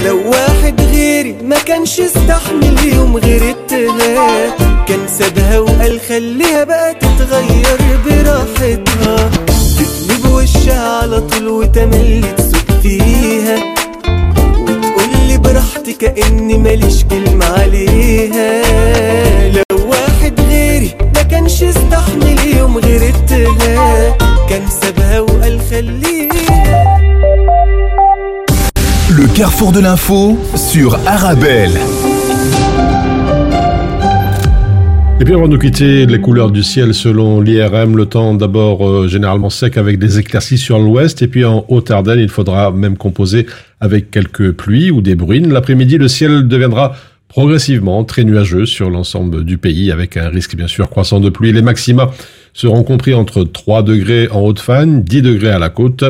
لو 0.04 0.30
واحد 0.30 0.80
غيري 0.80 1.36
ما 1.42 1.58
كانش 1.58 2.00
استحمل 2.00 2.94
يوم 2.94 3.16
غيرتها. 3.16 4.56
كان 4.88 5.08
سابها 5.18 5.58
وقال 5.58 6.00
خليها 6.00 6.64
بقى 6.64 6.94
تتغير 6.94 7.78
براحتها. 8.06 9.30
تقلب 9.78 10.32
وشها 10.32 10.98
على 11.02 11.20
طول 11.20 11.48
وتملي 11.48 12.34
تسوق 12.36 12.80
فيها. 12.82 13.74
وتقولي 14.58 15.38
براحتي 15.38 15.92
كأني 15.92 16.58
ماليش 16.58 17.04
كلمة 17.04 17.46
عليها. 17.46 18.62
كانش 21.47 21.63
استحمل 21.63 22.39
يوم 22.57 22.77
غيرتها 22.77 24.17
كان 24.49 24.61
سابها 24.81 25.19
وقال 25.19 25.59
خليها 25.69 26.23
Le 29.17 29.27
carrefour 29.27 29.71
de 29.71 29.79
l'info 29.79 30.39
sur 30.55 30.97
Arabelle. 31.05 31.77
Et 35.19 35.25
puis 35.25 35.35
avant 35.35 35.47
de 35.47 35.53
nous 35.53 35.59
quitter, 35.59 36.05
les 36.05 36.19
couleurs 36.19 36.51
du 36.51 36.63
ciel 36.63 36.93
selon 36.93 37.39
l'IRM, 37.39 37.95
le 37.95 38.07
temps 38.07 38.33
d'abord 38.33 38.85
euh, 38.85 39.07
généralement 39.07 39.49
sec 39.49 39.77
avec 39.77 39.99
des 39.99 40.19
éclaircies 40.19 40.57
sur 40.57 40.79
l'ouest 40.79 41.21
et 41.21 41.27
puis 41.27 41.45
en 41.45 41.63
Haute-Ardenne, 41.69 42.19
il 42.19 42.29
faudra 42.29 42.71
même 42.71 42.97
composer 42.97 43.45
avec 43.79 44.09
quelques 44.09 44.51
pluies 44.51 44.89
ou 44.89 45.01
des 45.01 45.15
bruines. 45.15 45.53
L'après-midi, 45.53 45.97
le 45.97 46.07
ciel 46.07 46.47
deviendra 46.47 46.95
progressivement 47.38 48.02
très 48.02 48.24
nuageux 48.24 48.66
sur 48.66 48.90
l'ensemble 48.90 49.44
du 49.44 49.58
pays 49.58 49.92
avec 49.92 50.16
un 50.16 50.28
risque 50.28 50.56
bien 50.56 50.66
sûr 50.66 50.90
croissant 50.90 51.20
de 51.20 51.30
pluie. 51.30 51.52
Les 51.52 51.62
maxima 51.62 52.10
seront 52.52 52.82
compris 52.82 53.14
entre 53.14 53.44
3 53.44 53.84
degrés 53.84 54.26
en 54.32 54.40
Haute-Fagne, 54.40 55.04
10 55.04 55.22
degrés 55.22 55.50
à 55.50 55.60
la 55.60 55.68
côte. 55.68 56.02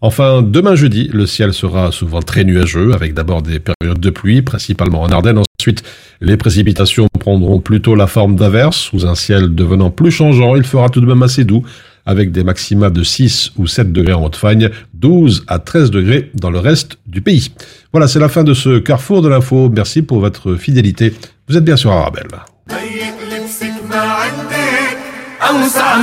Enfin, 0.00 0.42
demain 0.42 0.74
jeudi, 0.74 1.08
le 1.12 1.24
ciel 1.26 1.52
sera 1.52 1.92
souvent 1.92 2.18
très 2.18 2.42
nuageux, 2.42 2.94
avec 2.94 3.14
d'abord 3.14 3.42
des 3.42 3.60
périodes 3.60 4.00
de 4.00 4.10
pluie, 4.10 4.42
principalement 4.42 5.02
en 5.02 5.08
Ardennes. 5.10 5.40
Ensuite, 5.60 5.84
les 6.20 6.36
précipitations 6.36 7.06
prendront 7.20 7.60
plutôt 7.60 7.94
la 7.94 8.08
forme 8.08 8.34
d'averses, 8.34 8.78
sous 8.78 9.06
un 9.06 9.14
ciel 9.14 9.54
devenant 9.54 9.90
plus 9.90 10.10
changeant. 10.10 10.56
Il 10.56 10.64
fera 10.64 10.88
tout 10.88 11.00
de 11.00 11.06
même 11.06 11.22
assez 11.22 11.44
doux, 11.44 11.62
avec 12.05 12.31
des 12.31 12.43
maxima 12.43 12.89
de 12.89 13.03
6 13.03 13.51
ou 13.57 13.67
7 13.67 13.91
degrés 13.91 14.13
en 14.13 14.23
Haute-Fagne, 14.23 14.69
12 14.93 15.43
à 15.47 15.59
13 15.59 15.91
degrés 15.91 16.31
dans 16.33 16.49
le 16.49 16.59
reste 16.59 16.97
du 17.05 17.21
pays. 17.21 17.51
Voilà, 17.91 18.07
c'est 18.07 18.19
la 18.19 18.29
fin 18.29 18.43
de 18.43 18.53
ce 18.53 18.79
carrefour 18.79 19.21
de 19.21 19.27
l'info. 19.27 19.69
Merci 19.69 20.01
pour 20.01 20.19
votre 20.19 20.55
fidélité. 20.55 21.13
Vous 21.47 21.57
êtes 21.57 21.65
bien 21.65 21.75
sur 21.75 21.91
Arabelle. 21.91 22.27
لبسك 22.67 23.73
ما 23.89 24.01
عندك 24.01 24.97
اوسع 25.41 25.95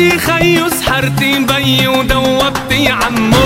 جبتي 0.00 0.18
خيو 0.18 0.68
سحرتي 0.68 1.38
بي 1.38 1.88
ودوبتي 1.88 2.88
عمو. 2.88 3.36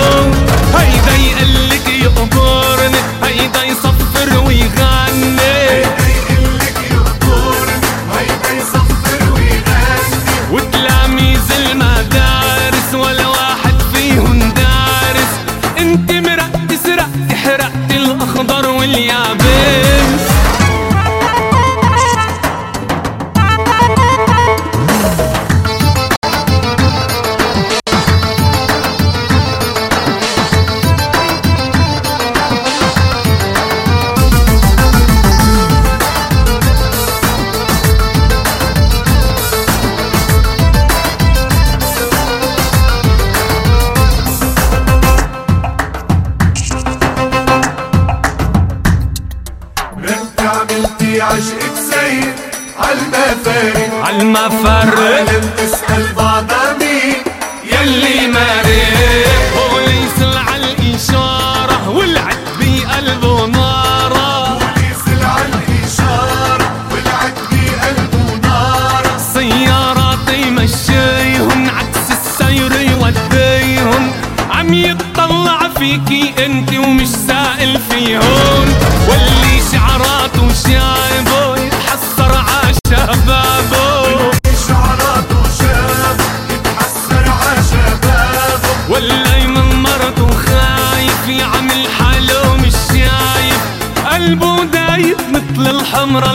هيدا 0.75 1.15
يقلك 1.15 1.87
يقبرني 1.87 2.97
هيدا 3.23 3.34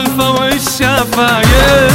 الفوق 0.00 0.42
الشفايف 0.42 1.92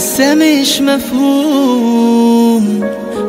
لسه 0.00 0.34
مش 0.34 0.80
مفهوم. 0.80 2.64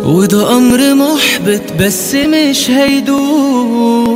وده 0.06 0.58
أمر 0.58 0.94
محبط 0.94 1.62
بس 1.80 2.14
مش 2.16 2.70
هيدوم. 2.70 4.16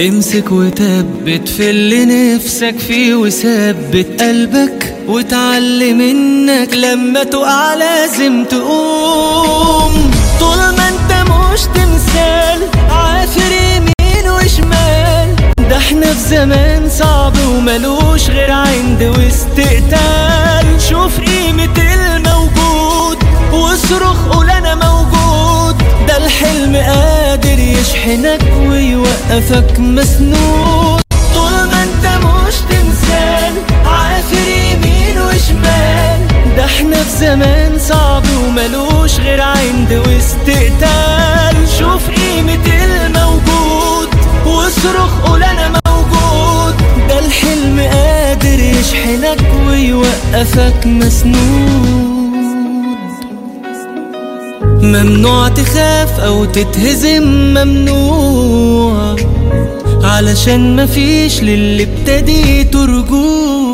امسك 0.00 0.52
وثبت 0.52 1.48
في 1.48 1.70
اللي 1.70 2.04
نفسك 2.04 2.78
فيه 2.78 3.14
وثبت 3.14 4.22
قلبك 4.22 4.94
وتعلم 5.08 6.00
إنك 6.00 6.74
لما 6.74 7.24
تقع 7.24 7.74
لازم 7.74 8.44
تقوم. 8.44 10.10
طول 10.40 10.58
ما 10.58 10.88
أنت 10.88 11.12
مش 11.30 11.60
تمثال 11.60 12.60
عافر 12.90 13.52
يمين 13.52 14.30
وشمال. 14.30 15.36
ده 15.70 15.76
إحنا 15.76 16.06
في 16.14 16.28
زمان 16.28 16.88
صعب 16.98 17.32
وملوش 17.48 18.30
غير 18.30 18.50
عند 18.50 19.02
واستقتال. 19.02 20.47
واصرخ 23.90 24.28
قول 24.32 24.50
أنا 24.50 24.74
موجود. 24.74 25.78
ده 26.08 26.16
الحلم 26.16 26.76
قادر 26.76 27.58
يشحنك 27.58 28.40
ويوقفك 28.60 29.78
مسنود. 29.78 31.00
طول 31.34 31.52
ما 31.52 31.82
انت 31.82 32.24
مش 32.24 32.54
تمثال 32.70 33.52
عافر 33.86 34.48
يمين 34.48 35.18
وشمال. 35.18 36.20
ده 36.56 36.64
إحنا 36.64 36.96
في 37.02 37.18
زمان 37.18 37.78
صعب 37.88 38.22
وملوش 38.44 39.20
غير 39.20 39.40
عند 39.40 39.92
واستقتال. 40.06 41.68
شوف 41.78 42.10
قيمة 42.10 42.66
الموجود 42.84 44.08
واصرخ 44.46 45.20
قول 45.26 45.42
أنا 45.42 45.80
موجود. 45.86 46.74
ده 47.08 47.18
الحلم 47.18 47.80
قادر 47.80 48.60
يشحنك 48.60 49.40
ويوقفك 49.66 50.86
مسنود. 50.86 52.17
ممنوع 54.88 55.48
تخاف 55.48 56.20
أو 56.20 56.44
تتهزم 56.44 57.22
ممنوع. 57.22 59.16
علشان 60.02 60.76
مفيش 60.76 61.40
للي 61.42 61.82
ابتديته 61.82 62.84
رجوع 62.84 63.72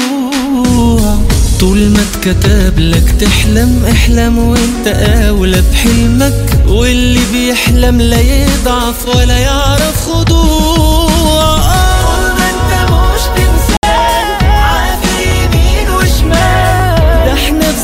طول 1.61 1.79
ما 1.79 2.01
اتكتب 2.01 2.79
لك 2.79 3.15
تحلم 3.21 3.85
احلم 3.91 4.39
وانت 4.39 4.87
أولى 5.29 5.63
بحلمك. 5.73 6.59
واللي 6.69 7.21
بيحلم 7.33 8.01
لا 8.01 8.21
يضعف 8.21 9.09
ولا 9.17 9.39
يعرف 9.39 10.09
خضوع. 10.09 10.65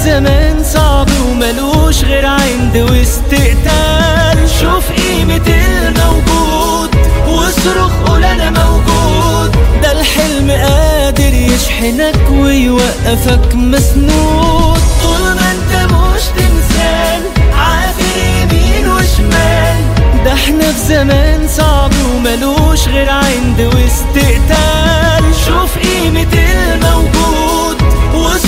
زمان 0.04 0.64
صعب 0.64 1.08
وملوش 1.28 1.79
غير 1.98 2.26
عند 2.26 2.76
واستقتال. 2.76 4.48
شوف 4.60 4.90
قيمة 4.92 5.46
الموجود 5.46 6.90
واصرخ 7.28 7.92
قول 8.06 8.24
أنا 8.24 8.50
موجود. 8.50 9.56
ده 9.82 9.92
الحلم 9.92 10.50
قادر 10.50 11.34
يشحنك 11.34 12.30
ويوقفك 12.30 13.54
مسنود. 13.54 14.80
طول 15.02 15.20
ما 15.20 15.52
أنت 15.52 15.92
مش 15.92 16.22
تمثال 16.22 17.22
عافر 17.54 18.16
يمين 18.18 18.88
وشمال. 18.88 19.80
ده 20.24 20.32
إحنا 20.32 20.72
في 20.72 20.78
زمان 20.88 21.48
صعب 21.48 21.90
وملوش 22.14 22.88
غير 22.88 23.10
عند 23.10 23.60
واستقتال. 23.60 25.24
شوف 25.46 25.78
قيمة 25.78 26.32
الموجود. 26.34 27.59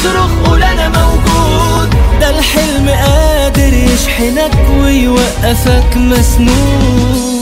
واصرخ 0.04 0.48
قول 0.48 0.62
أنا 0.62 0.88
موجود. 0.88 1.90
ده 2.20 2.30
الحلم 2.30 2.88
قادر 2.88 3.72
يشحنك 3.72 4.68
ويوقفك 4.80 5.96
مسنود. 5.96 7.41